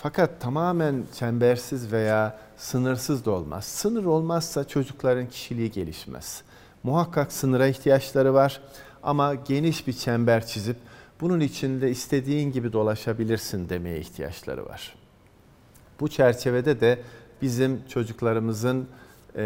Fakat 0.02 0.40
tamamen 0.40 1.04
çembersiz 1.14 1.92
veya 1.92 2.38
sınırsız 2.56 3.24
da 3.24 3.30
olmaz. 3.30 3.64
Sınır 3.64 4.04
olmazsa 4.04 4.64
çocukların 4.64 5.28
kişiliği 5.28 5.70
gelişmez. 5.70 6.42
Muhakkak 6.82 7.32
sınıra 7.32 7.66
ihtiyaçları 7.66 8.34
var 8.34 8.60
ama 9.02 9.34
geniş 9.34 9.86
bir 9.86 9.92
çember 9.92 10.46
çizip 10.46 10.76
bunun 11.20 11.40
içinde 11.40 11.90
istediğin 11.90 12.52
gibi 12.52 12.72
dolaşabilirsin 12.72 13.68
demeye 13.68 14.00
ihtiyaçları 14.00 14.66
var. 14.66 14.94
Bu 16.00 16.08
çerçevede 16.08 16.80
de 16.80 16.98
bizim 17.42 17.86
çocuklarımızın 17.88 18.88
e, 19.36 19.42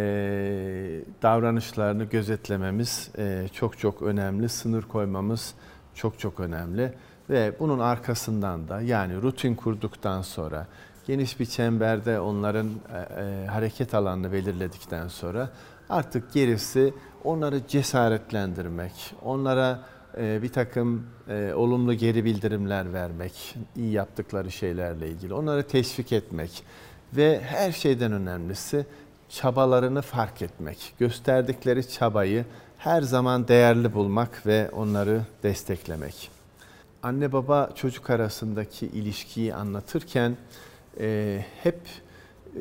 davranışlarını 1.23 2.05
gözetlememiz 2.05 3.11
e, 3.19 3.49
çok 3.53 3.79
çok 3.79 4.03
önemli. 4.03 4.49
Sınır 4.49 4.83
koymamız 4.83 5.55
çok 5.95 6.19
çok 6.19 6.41
önemli. 6.41 6.93
Ve 7.31 7.53
bunun 7.61 7.79
arkasından 7.79 8.69
da 8.69 8.81
yani 8.81 9.23
rutin 9.23 9.55
kurduktan 9.55 10.23
sonra 10.23 10.67
geniş 11.07 11.41
bir 11.41 11.47
çemberde 11.47 12.21
onların 12.21 12.71
e, 13.17 13.47
hareket 13.47 13.95
alanını 13.95 14.33
belirledikten 14.33 15.09
sonra 15.09 15.51
artık 15.89 16.33
gerisi 16.33 16.95
onları 17.25 17.67
cesaretlendirmek, 17.69 19.15
onlara 19.23 19.79
bir 20.19 20.49
takım 20.49 21.07
e, 21.29 21.53
olumlu 21.55 21.95
geri 21.95 22.25
bildirimler 22.25 22.93
vermek, 22.93 23.57
iyi 23.77 23.93
yaptıkları 23.93 24.51
şeylerle 24.51 25.09
ilgili, 25.09 25.35
onları 25.35 25.63
teşvik 25.63 26.13
etmek 26.13 26.65
ve 27.17 27.41
her 27.41 27.73
şeyden 27.73 28.13
önemlisi 28.13 28.87
çabalarını 29.29 30.03
fark 30.03 30.43
etmek, 30.43 30.95
gösterdikleri 30.99 31.89
çabayı 31.89 32.45
her 32.79 33.03
zaman 33.03 33.49
değerli 33.49 33.95
bulmak 33.95 34.47
ve 34.47 34.71
onları 34.71 35.23
desteklemek 35.43 36.31
anne 37.03 37.33
baba 37.33 37.71
çocuk 37.75 38.11
arasındaki 38.11 38.87
ilişkiyi 38.87 39.55
anlatırken 39.55 40.37
e, 41.01 41.45
hep 41.63 41.81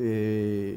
e, 0.00 0.74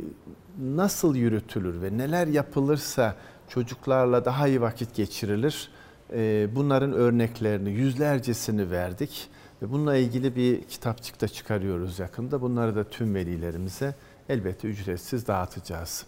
nasıl 0.61 1.15
yürütülür 1.15 1.81
ve 1.81 1.97
neler 1.97 2.27
yapılırsa 2.27 3.15
çocuklarla 3.49 4.25
daha 4.25 4.47
iyi 4.47 4.61
vakit 4.61 4.95
geçirilir. 4.95 5.69
E, 6.13 6.47
bunların 6.55 6.93
örneklerini 6.93 7.69
yüzlercesini 7.71 8.71
verdik 8.71 9.29
ve 9.61 9.71
bununla 9.71 9.95
ilgili 9.95 10.35
bir 10.35 10.63
kitapçıkta 10.63 11.27
çıkarıyoruz 11.27 11.99
yakında. 11.99 12.41
Bunları 12.41 12.75
da 12.75 12.83
tüm 12.83 13.15
velilerimize 13.15 13.95
elbette 14.29 14.67
ücretsiz 14.67 15.27
dağıtacağız. 15.27 16.05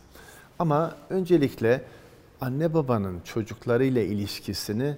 Ama 0.60 0.96
öncelikle 1.10 1.82
anne 2.42 2.74
babanın 2.74 3.22
çocuklarıyla 3.22 4.02
ilişkisini 4.02 4.98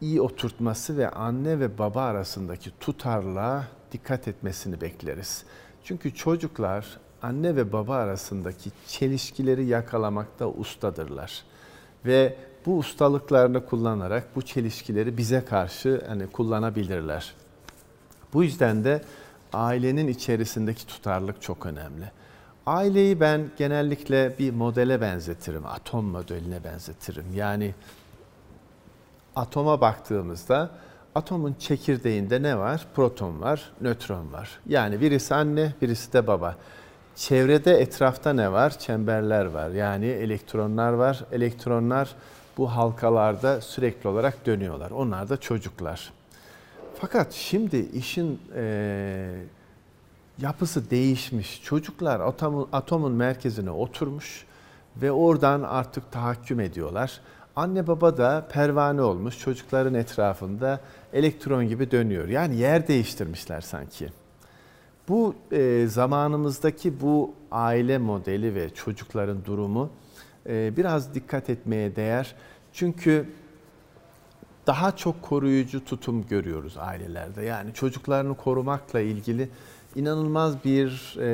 iyi 0.00 0.20
oturtması 0.20 0.96
ve 0.96 1.10
anne 1.10 1.60
ve 1.60 1.78
baba 1.78 2.02
arasındaki 2.02 2.70
tutarlığa 2.80 3.64
dikkat 3.92 4.28
etmesini 4.28 4.80
bekleriz. 4.80 5.44
Çünkü 5.84 6.14
çocuklar 6.14 6.98
anne 7.22 7.56
ve 7.56 7.72
baba 7.72 7.96
arasındaki 7.96 8.70
çelişkileri 8.88 9.64
yakalamakta 9.64 10.48
ustadırlar. 10.48 11.44
Ve 12.06 12.36
bu 12.66 12.78
ustalıklarını 12.78 13.66
kullanarak 13.66 14.36
bu 14.36 14.42
çelişkileri 14.42 15.16
bize 15.16 15.44
karşı 15.44 16.04
hani 16.08 16.26
kullanabilirler. 16.26 17.34
Bu 18.32 18.44
yüzden 18.44 18.84
de 18.84 19.02
ailenin 19.52 20.08
içerisindeki 20.08 20.86
tutarlık 20.86 21.42
çok 21.42 21.66
önemli. 21.66 22.10
Aileyi 22.66 23.20
ben 23.20 23.50
genellikle 23.56 24.38
bir 24.38 24.52
modele 24.52 25.00
benzetirim, 25.00 25.66
atom 25.66 26.04
modeline 26.04 26.64
benzetirim. 26.64 27.26
Yani 27.34 27.74
atoma 29.36 29.80
baktığımızda 29.80 30.70
atomun 31.14 31.54
çekirdeğinde 31.58 32.42
ne 32.42 32.58
var? 32.58 32.86
Proton 32.94 33.40
var, 33.40 33.72
nötron 33.80 34.32
var. 34.32 34.50
Yani 34.66 35.00
birisi 35.00 35.34
anne, 35.34 35.74
birisi 35.82 36.12
de 36.12 36.26
baba. 36.26 36.56
Çevrede 37.16 37.80
etrafta 37.80 38.32
ne 38.32 38.52
var? 38.52 38.78
Çemberler 38.78 39.44
var. 39.44 39.70
Yani 39.70 40.06
elektronlar 40.06 40.92
var. 40.92 41.24
Elektronlar 41.32 42.14
bu 42.58 42.66
halkalarda 42.66 43.60
sürekli 43.60 44.08
olarak 44.08 44.46
dönüyorlar. 44.46 44.90
Onlar 44.90 45.28
da 45.28 45.36
çocuklar. 45.36 46.12
Fakat 47.00 47.32
şimdi 47.32 47.76
işin 47.76 48.40
e, 48.54 49.34
yapısı 50.38 50.90
değişmiş. 50.90 51.62
Çocuklar 51.62 52.20
atomun, 52.20 52.68
atomun 52.72 53.12
merkezine 53.12 53.70
oturmuş 53.70 54.46
ve 54.96 55.12
oradan 55.12 55.62
artık 55.62 56.12
tahakküm 56.12 56.60
ediyorlar. 56.60 57.20
Anne 57.56 57.86
baba 57.86 58.16
da 58.16 58.48
pervane 58.52 59.02
olmuş 59.02 59.38
çocukların 59.38 59.94
etrafında 59.94 60.80
elektron 61.12 61.68
gibi 61.68 61.90
dönüyor. 61.90 62.28
Yani 62.28 62.56
yer 62.56 62.88
değiştirmişler 62.88 63.60
sanki. 63.60 64.08
Bu 65.08 65.34
e, 65.52 65.86
zamanımızdaki 65.86 67.00
bu 67.00 67.34
aile 67.50 67.98
modeli 67.98 68.54
ve 68.54 68.70
çocukların 68.70 69.44
durumu 69.44 69.90
biraz 70.46 71.14
dikkat 71.14 71.50
etmeye 71.50 71.96
değer. 71.96 72.34
Çünkü 72.72 73.26
daha 74.66 74.96
çok 74.96 75.22
koruyucu 75.22 75.84
tutum 75.84 76.26
görüyoruz 76.26 76.76
ailelerde. 76.78 77.42
Yani 77.42 77.74
çocuklarını 77.74 78.36
korumakla 78.36 79.00
ilgili 79.00 79.48
inanılmaz 79.96 80.64
bir 80.64 81.16
e, 81.18 81.26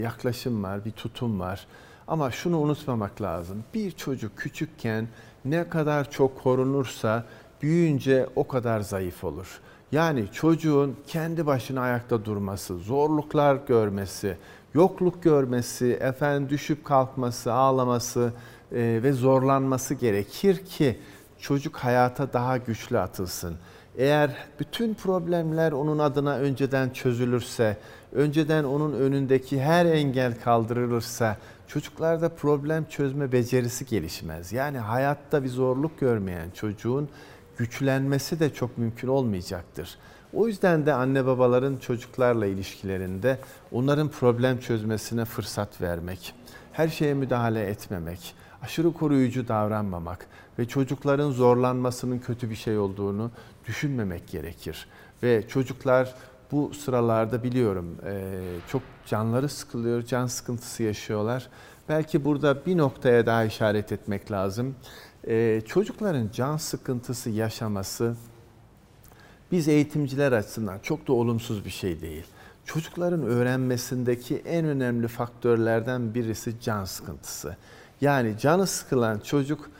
yaklaşım 0.00 0.62
var, 0.62 0.84
bir 0.84 0.90
tutum 0.90 1.40
var. 1.40 1.66
Ama 2.08 2.30
şunu 2.30 2.58
unutmamak 2.60 3.22
lazım. 3.22 3.64
Bir 3.74 3.90
çocuk 3.90 4.36
küçükken 4.36 5.08
ne 5.44 5.68
kadar 5.68 6.10
çok 6.10 6.42
korunursa 6.42 7.24
büyüyünce 7.62 8.26
o 8.36 8.48
kadar 8.48 8.80
zayıf 8.80 9.24
olur. 9.24 9.60
Yani 9.92 10.24
çocuğun 10.32 10.96
kendi 11.06 11.46
başına 11.46 11.80
ayakta 11.80 12.24
durması, 12.24 12.78
zorluklar 12.78 13.58
görmesi, 13.68 14.36
yokluk 14.74 15.22
görmesi, 15.22 15.92
efendim 16.00 16.48
düşüp 16.48 16.84
kalkması, 16.84 17.52
ağlaması 17.52 18.32
e, 18.72 19.00
ve 19.02 19.12
zorlanması 19.12 19.94
gerekir 19.94 20.64
ki 20.64 20.98
çocuk 21.38 21.76
hayata 21.76 22.32
daha 22.32 22.56
güçlü 22.56 22.98
atılsın. 22.98 23.56
Eğer 23.96 24.36
bütün 24.60 24.94
problemler 24.94 25.72
onun 25.72 25.98
adına 25.98 26.36
önceden 26.36 26.90
çözülürse, 26.90 27.76
önceden 28.12 28.64
onun 28.64 28.92
önündeki 28.92 29.62
her 29.62 29.86
engel 29.86 30.40
kaldırılırsa 30.40 31.36
çocuklarda 31.66 32.28
problem 32.28 32.84
çözme 32.84 33.32
becerisi 33.32 33.86
gelişmez. 33.86 34.52
Yani 34.52 34.78
hayatta 34.78 35.44
bir 35.44 35.48
zorluk 35.48 36.00
görmeyen 36.00 36.50
çocuğun 36.50 37.08
güçlenmesi 37.56 38.40
de 38.40 38.54
çok 38.54 38.78
mümkün 38.78 39.08
olmayacaktır. 39.08 39.98
O 40.34 40.46
yüzden 40.46 40.86
de 40.86 40.92
anne 40.92 41.26
babaların 41.26 41.76
çocuklarla 41.76 42.46
ilişkilerinde 42.46 43.38
onların 43.72 44.08
problem 44.08 44.60
çözmesine 44.60 45.24
fırsat 45.24 45.80
vermek, 45.80 46.34
her 46.72 46.88
şeye 46.88 47.14
müdahale 47.14 47.66
etmemek, 47.66 48.34
aşırı 48.62 48.92
koruyucu 48.92 49.48
davranmamak 49.48 50.26
ve 50.58 50.68
çocukların 50.68 51.30
zorlanmasının 51.30 52.18
kötü 52.18 52.50
bir 52.50 52.54
şey 52.54 52.78
olduğunu 52.78 53.30
düşünmemek 53.66 54.28
gerekir. 54.28 54.86
Ve 55.22 55.48
çocuklar 55.48 56.14
bu 56.52 56.74
sıralarda 56.74 57.42
biliyorum 57.42 57.96
çok 58.68 58.82
canları 59.06 59.48
sıkılıyor, 59.48 60.02
can 60.02 60.26
sıkıntısı 60.26 60.82
yaşıyorlar. 60.82 61.48
Belki 61.88 62.24
burada 62.24 62.66
bir 62.66 62.76
noktaya 62.76 63.26
daha 63.26 63.44
işaret 63.44 63.92
etmek 63.92 64.30
lazım. 64.30 64.74
Çocukların 65.66 66.30
can 66.32 66.56
sıkıntısı 66.56 67.30
yaşaması 67.30 68.16
biz 69.52 69.68
eğitimciler 69.68 70.32
açısından 70.32 70.78
çok 70.78 71.08
da 71.08 71.12
olumsuz 71.12 71.64
bir 71.64 71.70
şey 71.70 72.00
değil. 72.00 72.24
Çocukların 72.64 73.22
öğrenmesindeki 73.22 74.42
en 74.46 74.64
önemli 74.64 75.08
faktörlerden 75.08 76.14
birisi 76.14 76.60
can 76.60 76.84
sıkıntısı. 76.84 77.56
Yani 78.00 78.38
canı 78.38 78.66
sıkılan 78.66 79.18
çocuk 79.18 79.70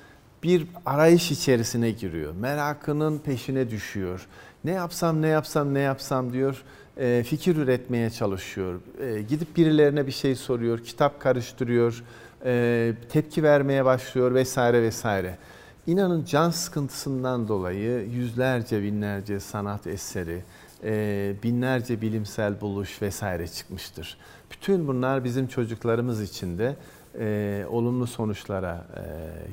bir 0.43 0.67
arayış 0.87 1.31
içerisine 1.31 1.91
giriyor. 1.91 2.35
Merakının 2.35 3.19
peşine 3.19 3.71
düşüyor. 3.71 4.27
Ne 4.65 4.71
yapsam, 4.71 5.23
ne 5.23 5.29
yapsam, 5.29 5.75
ne 5.75 5.81
yapsam 5.81 6.33
diyor. 6.33 6.63
E, 6.97 7.23
fikir 7.27 7.57
üretmeye 7.57 8.11
çalışıyor. 8.11 8.81
E, 9.01 9.23
gidip 9.23 9.57
birilerine 9.57 10.07
bir 10.07 10.13
şey 10.13 10.35
soruyor, 10.35 10.79
kitap 10.79 11.21
karıştırıyor, 11.21 12.05
e, 12.45 12.95
tepki 13.09 13.43
vermeye 13.43 13.85
başlıyor 13.85 14.35
vesaire 14.35 14.83
vesaire. 14.83 15.39
İnanın 15.87 16.25
can 16.25 16.51
sıkıntısından 16.51 17.49
dolayı 17.49 18.09
yüzlerce, 18.11 18.83
binlerce 18.83 19.41
sanat 19.41 19.87
eseri, 19.87 20.43
e, 20.85 21.35
binlerce 21.43 22.01
bilimsel 22.01 22.61
buluş 22.61 23.03
vesaire 23.03 23.49
çıkmıştır. 23.49 24.17
Bütün 24.51 24.89
bunlar 24.89 25.25
bizim 25.25 25.47
çocuklarımız 25.47 26.23
için 26.23 26.59
de 26.59 26.77
e, 27.19 27.67
olumlu 27.71 28.07
sonuçlara 28.07 28.87
e, 28.97 29.03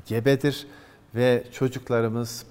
gebedir 0.06 0.68
ve 1.16 1.44
çocuklarımız 1.52 2.46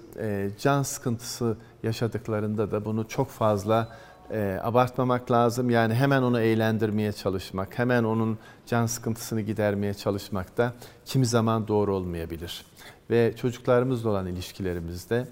can 0.59 0.83
sıkıntısı 0.83 1.57
yaşadıklarında 1.83 2.71
da 2.71 2.85
bunu 2.85 3.07
çok 3.07 3.29
fazla 3.29 3.97
e, 4.31 4.59
abartmamak 4.63 5.31
lazım. 5.31 5.69
Yani 5.69 5.93
hemen 5.93 6.21
onu 6.21 6.39
eğlendirmeye 6.41 7.11
çalışmak, 7.11 7.79
hemen 7.79 8.03
onun 8.03 8.37
can 8.65 8.85
sıkıntısını 8.85 9.41
gidermeye 9.41 9.93
çalışmak 9.93 10.57
da 10.57 10.73
kimi 11.05 11.25
zaman 11.25 11.67
doğru 11.67 11.95
olmayabilir. 11.95 12.65
Ve 13.09 13.35
çocuklarımızla 13.35 14.09
olan 14.09 14.27
ilişkilerimizde 14.27 15.27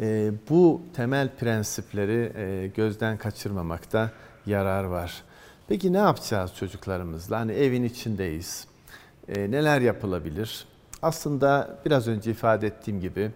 e, 0.00 0.32
bu 0.50 0.82
temel 0.96 1.28
prensipleri 1.28 2.32
e, 2.36 2.66
gözden 2.66 3.16
kaçırmamakta 3.16 4.10
yarar 4.46 4.84
var. 4.84 5.22
Peki 5.68 5.92
ne 5.92 5.98
yapacağız 5.98 6.54
çocuklarımızla? 6.54 7.40
Hani 7.40 7.52
evin 7.52 7.82
içindeyiz. 7.82 8.66
E, 9.28 9.50
neler 9.50 9.80
yapılabilir? 9.80 10.66
Aslında 11.02 11.78
biraz 11.86 12.08
önce 12.08 12.30
ifade 12.30 12.66
ettiğim 12.66 13.00
gibi 13.00 13.30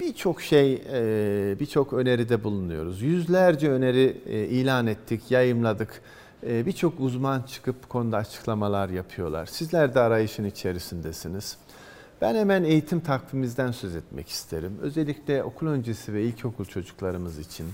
birçok 0.00 0.42
şey, 0.42 0.82
e, 0.92 1.56
birçok 1.60 1.92
öneride 1.92 2.44
bulunuyoruz. 2.44 3.02
Yüzlerce 3.02 3.70
öneri 3.70 4.16
e, 4.26 4.44
ilan 4.44 4.86
ettik, 4.86 5.30
yayımladık. 5.30 6.02
E, 6.46 6.66
birçok 6.66 7.00
uzman 7.00 7.42
çıkıp 7.42 7.88
konuda 7.88 8.16
açıklamalar 8.16 8.88
yapıyorlar. 8.88 9.46
Sizler 9.46 9.94
de 9.94 10.00
arayışın 10.00 10.44
içerisindesiniz. 10.44 11.56
Ben 12.20 12.34
hemen 12.34 12.64
eğitim 12.64 13.00
takvimimizden 13.00 13.70
söz 13.70 13.96
etmek 13.96 14.28
isterim. 14.28 14.78
Özellikle 14.82 15.42
okul 15.42 15.66
öncesi 15.66 16.14
ve 16.14 16.22
ilkokul 16.22 16.64
çocuklarımız 16.64 17.38
için 17.38 17.66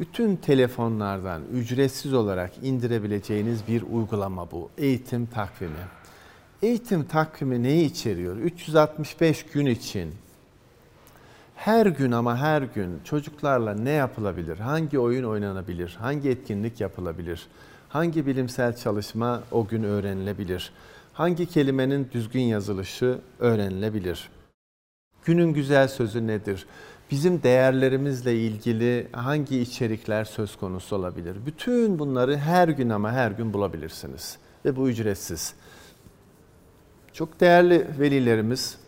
bütün 0.00 0.36
telefonlardan 0.36 1.42
ücretsiz 1.52 2.14
olarak 2.14 2.52
indirebileceğiniz 2.62 3.68
bir 3.68 3.82
uygulama 3.82 4.50
bu. 4.50 4.70
Eğitim 4.78 5.26
takvimi. 5.26 5.99
Eğitim 6.62 7.04
takvimi 7.04 7.62
neyi 7.62 7.84
içeriyor? 7.84 8.36
365 8.36 9.46
gün 9.46 9.66
için 9.66 10.14
her 11.56 11.86
gün 11.86 12.12
ama 12.12 12.36
her 12.36 12.62
gün 12.62 13.00
çocuklarla 13.04 13.74
ne 13.74 13.90
yapılabilir? 13.90 14.58
Hangi 14.58 14.98
oyun 14.98 15.24
oynanabilir? 15.24 15.96
Hangi 16.00 16.28
etkinlik 16.28 16.80
yapılabilir? 16.80 17.46
Hangi 17.88 18.26
bilimsel 18.26 18.76
çalışma 18.76 19.42
o 19.50 19.66
gün 19.66 19.82
öğrenilebilir? 19.82 20.72
Hangi 21.12 21.46
kelimenin 21.46 22.08
düzgün 22.12 22.40
yazılışı 22.40 23.18
öğrenilebilir? 23.38 24.28
Günün 25.24 25.52
güzel 25.52 25.88
sözü 25.88 26.26
nedir? 26.26 26.66
bizim 27.10 27.42
değerlerimizle 27.42 28.36
ilgili 28.36 29.08
hangi 29.12 29.60
içerikler 29.60 30.24
söz 30.24 30.56
konusu 30.56 30.96
olabilir? 30.96 31.36
Bütün 31.46 31.98
bunları 31.98 32.36
her 32.36 32.68
gün 32.68 32.90
ama 32.90 33.12
her 33.12 33.30
gün 33.30 33.52
bulabilirsiniz 33.52 34.38
ve 34.64 34.76
bu 34.76 34.88
ücretsiz. 34.88 35.54
Çok 37.12 37.40
değerli 37.40 37.86
velilerimiz 37.98 38.78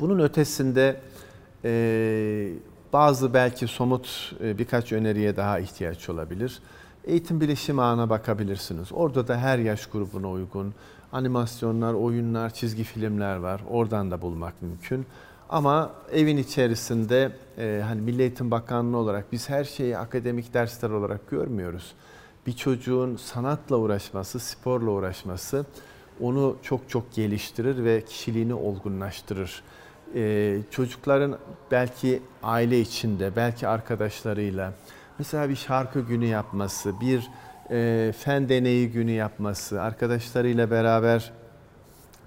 bunun 0.00 0.18
ötesinde 0.18 1.00
e, 1.64 2.52
bazı 2.92 3.34
belki 3.34 3.66
somut 3.66 4.34
e, 4.44 4.58
birkaç 4.58 4.92
öneriye 4.92 5.36
daha 5.36 5.58
ihtiyaç 5.58 6.08
olabilir. 6.08 6.60
Eğitim 7.04 7.40
bilişim 7.40 7.78
ağına 7.78 8.10
bakabilirsiniz. 8.10 8.88
Orada 8.92 9.28
da 9.28 9.38
her 9.38 9.58
yaş 9.58 9.86
grubuna 9.86 10.30
uygun 10.30 10.74
animasyonlar, 11.12 11.94
oyunlar, 11.94 12.50
çizgi 12.50 12.84
filmler 12.84 13.36
var. 13.36 13.60
Oradan 13.70 14.10
da 14.10 14.22
bulmak 14.22 14.62
mümkün. 14.62 15.06
Ama 15.48 15.92
evin 16.12 16.36
içerisinde 16.36 17.32
e, 17.58 17.82
hani 17.86 18.00
Milli 18.00 18.22
Eğitim 18.22 18.50
Bakanlığı 18.50 18.96
olarak 18.96 19.32
biz 19.32 19.48
her 19.48 19.64
şeyi 19.64 19.98
akademik 19.98 20.54
dersler 20.54 20.90
olarak 20.90 21.30
görmüyoruz. 21.30 21.94
Bir 22.46 22.52
çocuğun 22.52 23.16
sanatla 23.16 23.76
uğraşması, 23.76 24.40
sporla 24.40 24.90
uğraşması 24.90 25.66
onu 26.20 26.56
çok 26.62 26.90
çok 26.90 27.14
geliştirir 27.14 27.84
ve 27.84 28.04
kişiliğini 28.04 28.54
olgunlaştırır. 28.54 29.62
Ee, 30.14 30.58
çocukların 30.70 31.38
belki 31.70 32.22
aile 32.42 32.80
içinde, 32.80 33.36
belki 33.36 33.68
arkadaşlarıyla 33.68 34.72
Mesela 35.18 35.48
bir 35.48 35.56
şarkı 35.56 36.00
günü 36.00 36.26
yapması, 36.26 37.00
bir 37.00 37.30
e, 37.70 38.12
fen 38.18 38.48
deneyi 38.48 38.90
günü 38.90 39.10
yapması, 39.10 39.82
arkadaşlarıyla 39.82 40.70
beraber 40.70 41.32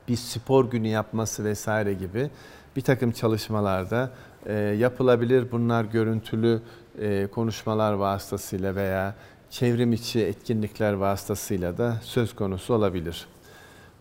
bir 0.08 0.16
spor 0.16 0.72
günü 0.72 0.88
yapması 0.88 1.44
vesaire 1.44 1.94
gibi 1.94 2.30
bir 2.76 2.82
takım 2.82 3.12
çalışmalarda 3.12 4.12
e, 4.46 4.54
yapılabilir. 4.54 5.52
Bunlar 5.52 5.84
görüntülü 5.84 6.62
e, 7.00 7.28
konuşmalar 7.28 7.94
vasıtasıyla 7.94 8.76
veya 8.76 9.16
çevrim 9.50 9.94
içi 9.94 10.26
etkinlikler 10.26 10.94
vasıtasıyla 10.94 11.78
da 11.78 11.98
söz 12.04 12.36
konusu 12.36 12.74
olabilir. 12.74 13.28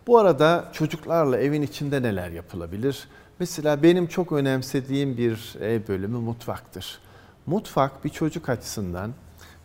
Bu 0.09 0.17
arada 0.17 0.69
çocuklarla 0.73 1.37
evin 1.37 1.61
içinde 1.61 2.01
neler 2.01 2.29
yapılabilir? 2.29 3.07
Mesela 3.39 3.83
benim 3.83 4.07
çok 4.07 4.31
önemsediğim 4.31 5.17
bir 5.17 5.55
bölümü 5.87 6.17
mutfaktır. 6.17 6.99
Mutfak 7.45 8.05
bir 8.05 8.09
çocuk 8.09 8.49
açısından 8.49 9.11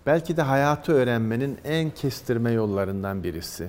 belki 0.06 0.36
de 0.36 0.42
hayatı 0.42 0.92
öğrenmenin 0.92 1.58
en 1.64 1.90
kestirme 1.90 2.52
yollarından 2.52 3.24
birisi. 3.24 3.68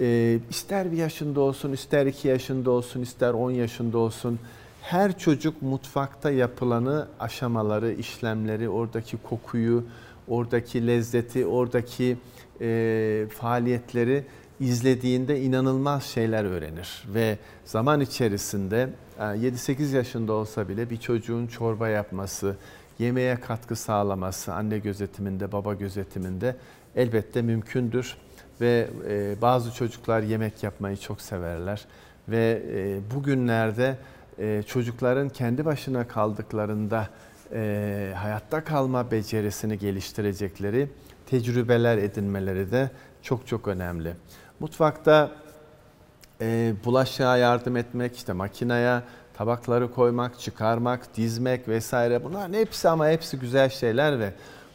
Ee, 0.00 0.38
ister 0.50 0.92
bir 0.92 0.96
yaşında 0.96 1.40
olsun, 1.40 1.72
ister 1.72 2.06
iki 2.06 2.28
yaşında 2.28 2.70
olsun, 2.70 3.02
ister 3.02 3.32
on 3.32 3.50
yaşında 3.50 3.98
olsun 3.98 4.38
her 4.82 5.18
çocuk 5.18 5.62
mutfakta 5.62 6.30
yapılanı, 6.30 7.08
aşamaları, 7.20 7.92
işlemleri, 7.92 8.68
oradaki 8.68 9.16
kokuyu, 9.16 9.84
oradaki 10.28 10.86
lezzeti, 10.86 11.46
oradaki 11.46 12.16
e, 12.60 13.26
faaliyetleri 13.38 14.24
izlediğinde 14.60 15.40
inanılmaz 15.40 16.04
şeyler 16.04 16.44
öğrenir. 16.44 17.04
Ve 17.14 17.38
zaman 17.64 18.00
içerisinde 18.00 18.88
7-8 19.18 19.92
e, 19.92 19.96
yaşında 19.96 20.32
olsa 20.32 20.68
bile 20.68 20.90
bir 20.90 20.96
çocuğun 20.96 21.46
çorba 21.46 21.88
yapması, 21.88 22.56
yemeğe 22.98 23.36
katkı 23.36 23.76
sağlaması 23.76 24.54
anne 24.54 24.78
gözetiminde, 24.78 25.52
baba 25.52 25.74
gözetiminde 25.74 26.56
elbette 26.96 27.42
mümkündür. 27.42 28.16
Ve 28.60 28.88
e, 29.08 29.34
bazı 29.42 29.74
çocuklar 29.74 30.22
yemek 30.22 30.62
yapmayı 30.62 30.96
çok 30.96 31.20
severler. 31.20 31.84
Ve 32.28 32.62
e, 32.72 33.00
bugünlerde 33.14 33.96
çocukların 34.66 35.28
kendi 35.28 35.64
başına 35.64 36.08
kaldıklarında 36.08 37.08
hayatta 38.14 38.64
kalma 38.64 39.10
becerisini 39.10 39.78
geliştirecekleri 39.78 40.88
tecrübeler 41.26 41.98
edinmeleri 41.98 42.70
de 42.70 42.90
çok 43.22 43.46
çok 43.46 43.68
önemli. 43.68 44.12
Mutfakta 44.60 45.30
e, 46.40 46.74
bulaşığa 46.84 47.36
yardım 47.36 47.76
etmek, 47.76 48.16
işte 48.16 48.32
makineye 48.32 49.02
tabakları 49.34 49.92
koymak, 49.92 50.40
çıkarmak, 50.40 51.16
dizmek 51.16 51.68
vesaire 51.68 52.24
bunlar 52.24 52.52
hepsi 52.52 52.88
ama 52.88 53.08
hepsi 53.08 53.38
güzel 53.38 53.68
şeyler 53.68 54.18
ve 54.18 54.32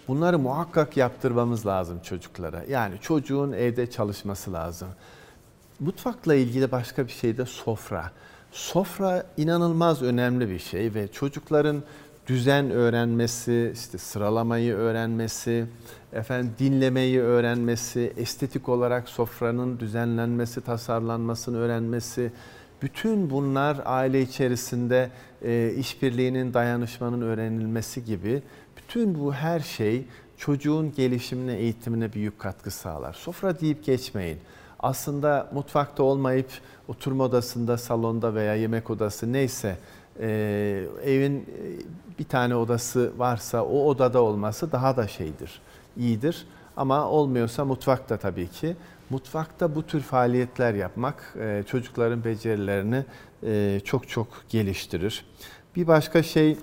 bunları 0.07 0.39
muhakkak 0.39 0.97
yaptırmamız 0.97 1.65
lazım 1.65 1.99
çocuklara. 2.03 2.63
Yani 2.69 2.95
çocuğun 3.01 3.51
evde 3.51 3.91
çalışması 3.91 4.53
lazım. 4.53 4.87
Mutfakla 5.79 6.35
ilgili 6.35 6.71
başka 6.71 7.07
bir 7.07 7.11
şey 7.11 7.37
de 7.37 7.45
sofra. 7.45 8.11
Sofra 8.51 9.23
inanılmaz 9.37 10.01
önemli 10.01 10.49
bir 10.49 10.59
şey 10.59 10.93
ve 10.93 11.07
çocukların 11.07 11.83
düzen 12.27 12.71
öğrenmesi, 12.71 13.71
işte 13.73 13.97
sıralamayı 13.97 14.75
öğrenmesi, 14.75 15.65
efendim 16.15 16.53
dinlemeyi 16.59 17.21
öğrenmesi, 17.21 18.13
estetik 18.17 18.69
olarak 18.69 19.09
sofranın 19.09 19.79
düzenlenmesi, 19.79 20.61
tasarlanmasını 20.61 21.57
öğrenmesi, 21.57 22.31
bütün 22.81 23.29
bunlar 23.29 23.77
aile 23.85 24.21
içerisinde 24.21 25.09
e, 25.41 25.73
işbirliğinin, 25.77 26.53
dayanışmanın 26.53 27.21
öğrenilmesi 27.21 28.05
gibi 28.05 28.43
bütün 28.77 29.19
bu 29.19 29.33
her 29.33 29.59
şey 29.59 30.05
çocuğun 30.37 30.91
gelişimine, 30.91 31.53
eğitimine 31.53 32.13
büyük 32.13 32.39
katkı 32.39 32.71
sağlar. 32.71 33.13
Sofra 33.13 33.59
deyip 33.59 33.85
geçmeyin. 33.85 34.37
Aslında 34.79 35.49
mutfakta 35.53 36.03
olmayıp 36.03 36.47
oturma 36.87 37.23
odasında, 37.23 37.77
salonda 37.77 38.35
veya 38.35 38.55
yemek 38.55 38.89
odası 38.89 39.33
neyse 39.33 39.77
e, 40.19 40.27
evin 41.03 41.39
e, 41.39 41.45
bir 42.19 42.23
tane 42.23 42.55
odası 42.55 43.11
varsa 43.17 43.63
o 43.63 43.87
odada 43.87 44.21
olması 44.21 44.71
daha 44.71 44.97
da 44.97 45.07
şeydir, 45.07 45.61
iyidir. 45.97 46.45
Ama 46.77 47.09
olmuyorsa 47.09 47.65
mutfakta 47.65 48.17
tabii 48.17 48.47
ki. 48.47 48.75
Mutfakta 49.09 49.75
bu 49.75 49.83
tür 49.83 50.01
faaliyetler 50.01 50.73
yapmak 50.73 51.33
e, 51.39 51.63
çocukların 51.67 52.23
becerilerini 52.23 53.05
e, 53.43 53.81
çok 53.83 54.09
çok 54.09 54.27
geliştirir. 54.49 55.25
Bir 55.75 55.87
başka 55.87 56.23
şey 56.23 56.57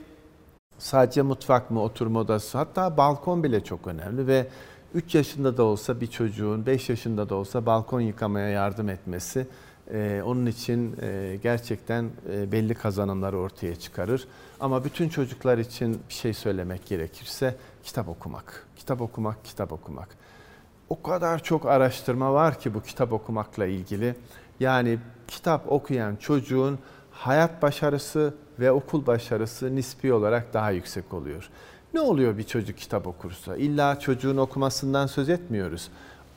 sadece 0.79 1.23
mutfak 1.23 1.71
mı, 1.71 1.83
oturma 1.83 2.21
odası 2.21 2.59
hatta 2.59 2.97
balkon 2.97 3.45
bile 3.45 3.65
çok 3.65 3.87
önemli 3.87 4.27
ve 4.27 4.47
3 4.95 5.15
yaşında 5.15 5.57
da 5.57 5.63
olsa 5.63 6.01
bir 6.01 6.07
çocuğun 6.07 6.67
5 6.67 6.89
yaşında 6.89 7.29
da 7.29 7.35
olsa 7.35 7.67
balkon 7.67 8.01
yıkamaya 8.01 8.49
yardım 8.49 8.89
etmesi 8.89 9.47
ee, 9.91 10.23
onun 10.25 10.47
için 10.47 10.97
e, 11.03 11.39
gerçekten 11.43 12.11
e, 12.33 12.53
belli 12.53 12.75
kazanımları 12.75 13.39
ortaya 13.39 13.77
çıkarır. 13.77 14.27
Ama 14.61 14.85
bütün 14.85 15.09
çocuklar 15.09 15.59
için 15.59 16.01
bir 16.09 16.15
şey 16.15 16.35
söylemek 16.35 16.87
gerekirse 16.87 17.57
kitap 17.85 18.09
okumak. 18.09 18.67
Kitap 18.77 19.01
okumak, 19.01 19.45
kitap 19.45 19.73
okumak. 19.73 20.09
O 20.89 21.03
kadar 21.03 21.43
çok 21.43 21.67
araştırma 21.67 22.35
var 22.35 22.61
ki 22.61 22.75
bu 22.75 22.83
kitap 22.83 23.13
okumakla 23.13 23.67
ilgili. 23.67 24.15
Yani 24.61 24.99
kitap 25.29 25.73
okuyan 25.73 26.17
çocuğun 26.17 26.79
hayat 27.11 27.63
başarısı 27.63 28.35
ve 28.61 28.73
okul 28.73 29.07
başarısı 29.07 29.77
nispi 29.77 30.13
olarak 30.13 30.55
daha 30.55 30.71
yüksek 30.71 31.15
oluyor. 31.15 31.51
Ne 31.95 32.01
oluyor 32.01 32.39
bir 32.39 32.43
çocuk 32.43 32.79
kitap 32.79 33.07
okursa? 33.07 33.57
İlla 33.57 34.01
çocuğun 34.01 34.37
okumasından 34.37 35.07
söz 35.07 35.29
etmiyoruz. 35.29 35.89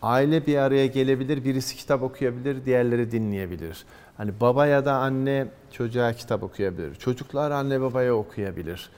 Aile 0.02 0.46
bir 0.46 0.58
araya 0.58 0.86
gelebilir, 0.86 1.44
birisi 1.44 1.76
kitap 1.76 2.04
okuyabilir, 2.04 2.66
diğerleri 2.66 3.12
dinleyebilir. 3.12 3.86
Hani 4.18 4.32
baba 4.42 4.66
ya 4.66 4.86
da 4.86 4.94
anne 4.94 5.48
çocuğa 5.72 6.14
kitap 6.14 6.44
okuyabilir. 6.44 6.96
Çocuklar 6.96 7.52
anne 7.52 7.82
babaya 7.82 8.16
okuyabilir. 8.16 8.90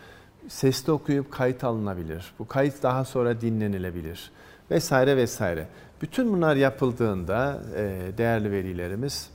Sesli 0.48 0.92
okuyup 0.92 1.32
kayıt 1.32 1.64
alınabilir. 1.64 2.34
Bu 2.40 2.48
kayıt 2.48 2.84
daha 2.84 3.06
sonra 3.06 3.42
dinlenilebilir. 3.42 4.32
Vesaire 4.72 5.18
vesaire. 5.18 5.68
Bütün 6.02 6.34
bunlar 6.34 6.56
yapıldığında 6.56 7.62
e, 7.76 8.12
değerli 8.18 8.52
velilerimiz 8.52 9.30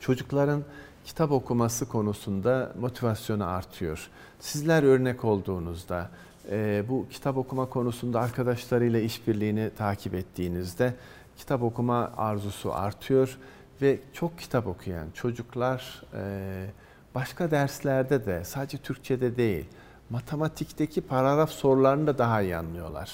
çocukların 0.00 0.62
kitap 1.04 1.30
okuması 1.30 1.88
konusunda 1.88 2.72
motivasyonu 2.80 3.46
artıyor. 3.46 4.10
Sizler 4.40 4.82
örnek 4.82 5.24
olduğunuzda, 5.24 6.10
e, 6.50 6.84
bu 6.88 7.06
kitap 7.10 7.36
okuma 7.36 7.66
konusunda 7.66 8.20
arkadaşlarıyla 8.20 9.00
işbirliğini 9.00 9.70
takip 9.78 10.14
ettiğinizde 10.14 10.94
kitap 11.36 11.62
okuma 11.62 12.12
arzusu 12.16 12.74
artıyor 12.74 13.38
ve 13.82 13.98
çok 14.12 14.38
kitap 14.38 14.66
okuyan 14.66 15.06
çocuklar 15.14 16.02
e, 16.14 16.66
başka 17.14 17.50
derslerde 17.50 18.26
de 18.26 18.44
sadece 18.44 18.78
Türkçe'de 18.78 19.36
değil 19.36 19.64
matematikteki 20.10 21.00
paragraf 21.00 21.50
sorularını 21.50 22.06
da 22.06 22.18
daha 22.18 22.42
iyi 22.42 22.56
anlıyorlar. 22.56 23.12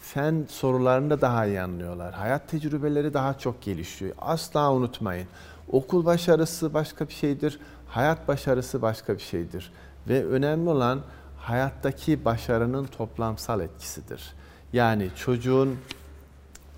Fen 0.00 0.46
sorularını 0.48 1.10
da 1.10 1.20
daha 1.20 1.46
iyi 1.46 1.60
anlıyorlar. 1.60 2.14
Hayat 2.14 2.48
tecrübeleri 2.48 3.14
daha 3.14 3.38
çok 3.38 3.62
gelişiyor. 3.62 4.14
Asla 4.18 4.72
unutmayın. 4.72 5.26
Okul 5.72 6.04
başarısı 6.04 6.74
başka 6.74 7.08
bir 7.08 7.12
şeydir. 7.12 7.60
Hayat 7.88 8.28
başarısı 8.28 8.82
başka 8.82 9.14
bir 9.14 9.22
şeydir. 9.22 9.72
Ve 10.08 10.26
önemli 10.26 10.70
olan 10.70 11.00
hayattaki 11.38 12.24
başarının 12.24 12.84
toplamsal 12.84 13.60
etkisidir. 13.60 14.34
Yani 14.72 15.08
çocuğun 15.16 15.76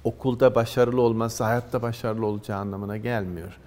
okulda 0.05 0.55
başarılı 0.55 1.01
olması 1.01 1.45
hayatta 1.45 1.83
başarılı 1.83 2.27
olacağı 2.27 2.59
anlamına 2.59 2.97
gelmiyor. 2.97 3.59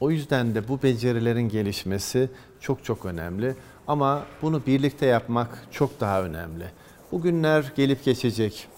O 0.00 0.10
yüzden 0.10 0.54
de 0.54 0.68
bu 0.68 0.82
becerilerin 0.82 1.48
gelişmesi 1.48 2.30
çok 2.60 2.84
çok 2.84 3.06
önemli. 3.06 3.54
Ama 3.86 4.22
bunu 4.42 4.66
birlikte 4.66 5.06
yapmak 5.06 5.68
çok 5.70 6.00
daha 6.00 6.22
önemli. 6.22 6.64
Bugünler 7.12 7.72
gelip 7.76 8.04
geçecek. 8.04 8.68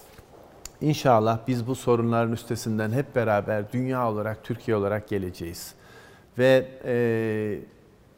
İnşallah 0.81 1.39
biz 1.47 1.67
bu 1.67 1.75
sorunların 1.75 2.33
üstesinden 2.33 2.91
hep 2.91 3.15
beraber 3.15 3.71
dünya 3.71 4.11
olarak, 4.11 4.43
Türkiye 4.43 4.77
olarak 4.77 5.09
geleceğiz. 5.09 5.73
Ve 6.37 6.67
e, 6.85 6.95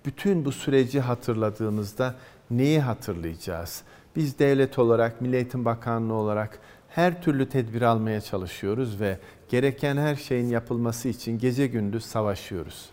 bütün 0.05 0.45
bu 0.45 0.51
süreci 0.51 0.99
hatırladığımızda 0.99 2.15
neyi 2.51 2.79
hatırlayacağız? 2.79 3.83
Biz 4.15 4.39
devlet 4.39 4.79
olarak, 4.79 5.21
Milli 5.21 5.35
Eğitim 5.35 5.65
Bakanlığı 5.65 6.13
olarak 6.13 6.59
her 6.89 7.21
türlü 7.21 7.49
tedbir 7.49 7.81
almaya 7.81 8.21
çalışıyoruz 8.21 8.99
ve 8.99 9.17
gereken 9.49 9.97
her 9.97 10.15
şeyin 10.15 10.49
yapılması 10.49 11.09
için 11.09 11.39
gece 11.39 11.67
gündüz 11.67 12.05
savaşıyoruz. 12.05 12.89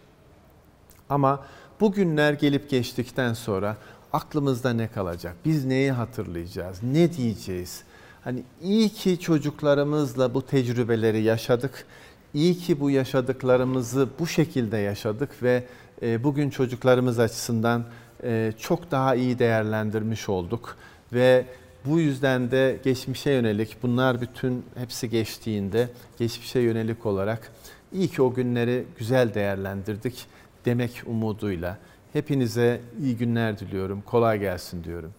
Ama 1.08 1.44
bu 1.80 1.92
günler 1.92 2.32
gelip 2.32 2.70
geçtikten 2.70 3.32
sonra 3.32 3.76
aklımızda 4.12 4.72
ne 4.72 4.88
kalacak? 4.88 5.36
Biz 5.44 5.64
neyi 5.64 5.92
hatırlayacağız? 5.92 6.82
Ne 6.82 7.12
diyeceğiz? 7.12 7.82
Hani 8.24 8.42
iyi 8.62 8.88
ki 8.88 9.20
çocuklarımızla 9.20 10.34
bu 10.34 10.46
tecrübeleri 10.46 11.22
yaşadık. 11.22 11.86
İyi 12.34 12.58
ki 12.58 12.80
bu 12.80 12.90
yaşadıklarımızı 12.90 14.08
bu 14.18 14.26
şekilde 14.26 14.76
yaşadık 14.76 15.42
ve 15.42 15.64
e, 16.02 16.24
bugün 16.24 16.50
çocuklarımız 16.50 17.18
açısından 17.18 17.84
e, 18.22 18.52
çok 18.58 18.90
daha 18.90 19.14
iyi 19.14 19.38
değerlendirmiş 19.38 20.28
olduk 20.28 20.76
ve 21.12 21.46
Bu 21.86 22.00
yüzden 22.00 22.50
de 22.50 22.78
geçmişe 22.84 23.30
yönelik 23.30 23.76
bunlar 23.82 24.20
bütün 24.20 24.64
hepsi 24.76 25.10
geçtiğinde 25.10 25.88
geçmişe 26.18 26.60
yönelik 26.60 27.06
olarak 27.06 27.52
iyi 27.92 28.08
ki 28.08 28.22
o 28.22 28.34
günleri 28.34 28.84
güzel 28.98 29.34
değerlendirdik 29.34 30.26
demek 30.64 31.02
umuduyla 31.06 31.78
hepinize 32.12 32.80
iyi 33.00 33.16
günler 33.16 33.58
diliyorum. 33.58 34.02
Kolay 34.06 34.40
gelsin 34.40 34.84
diyorum. 34.84 35.12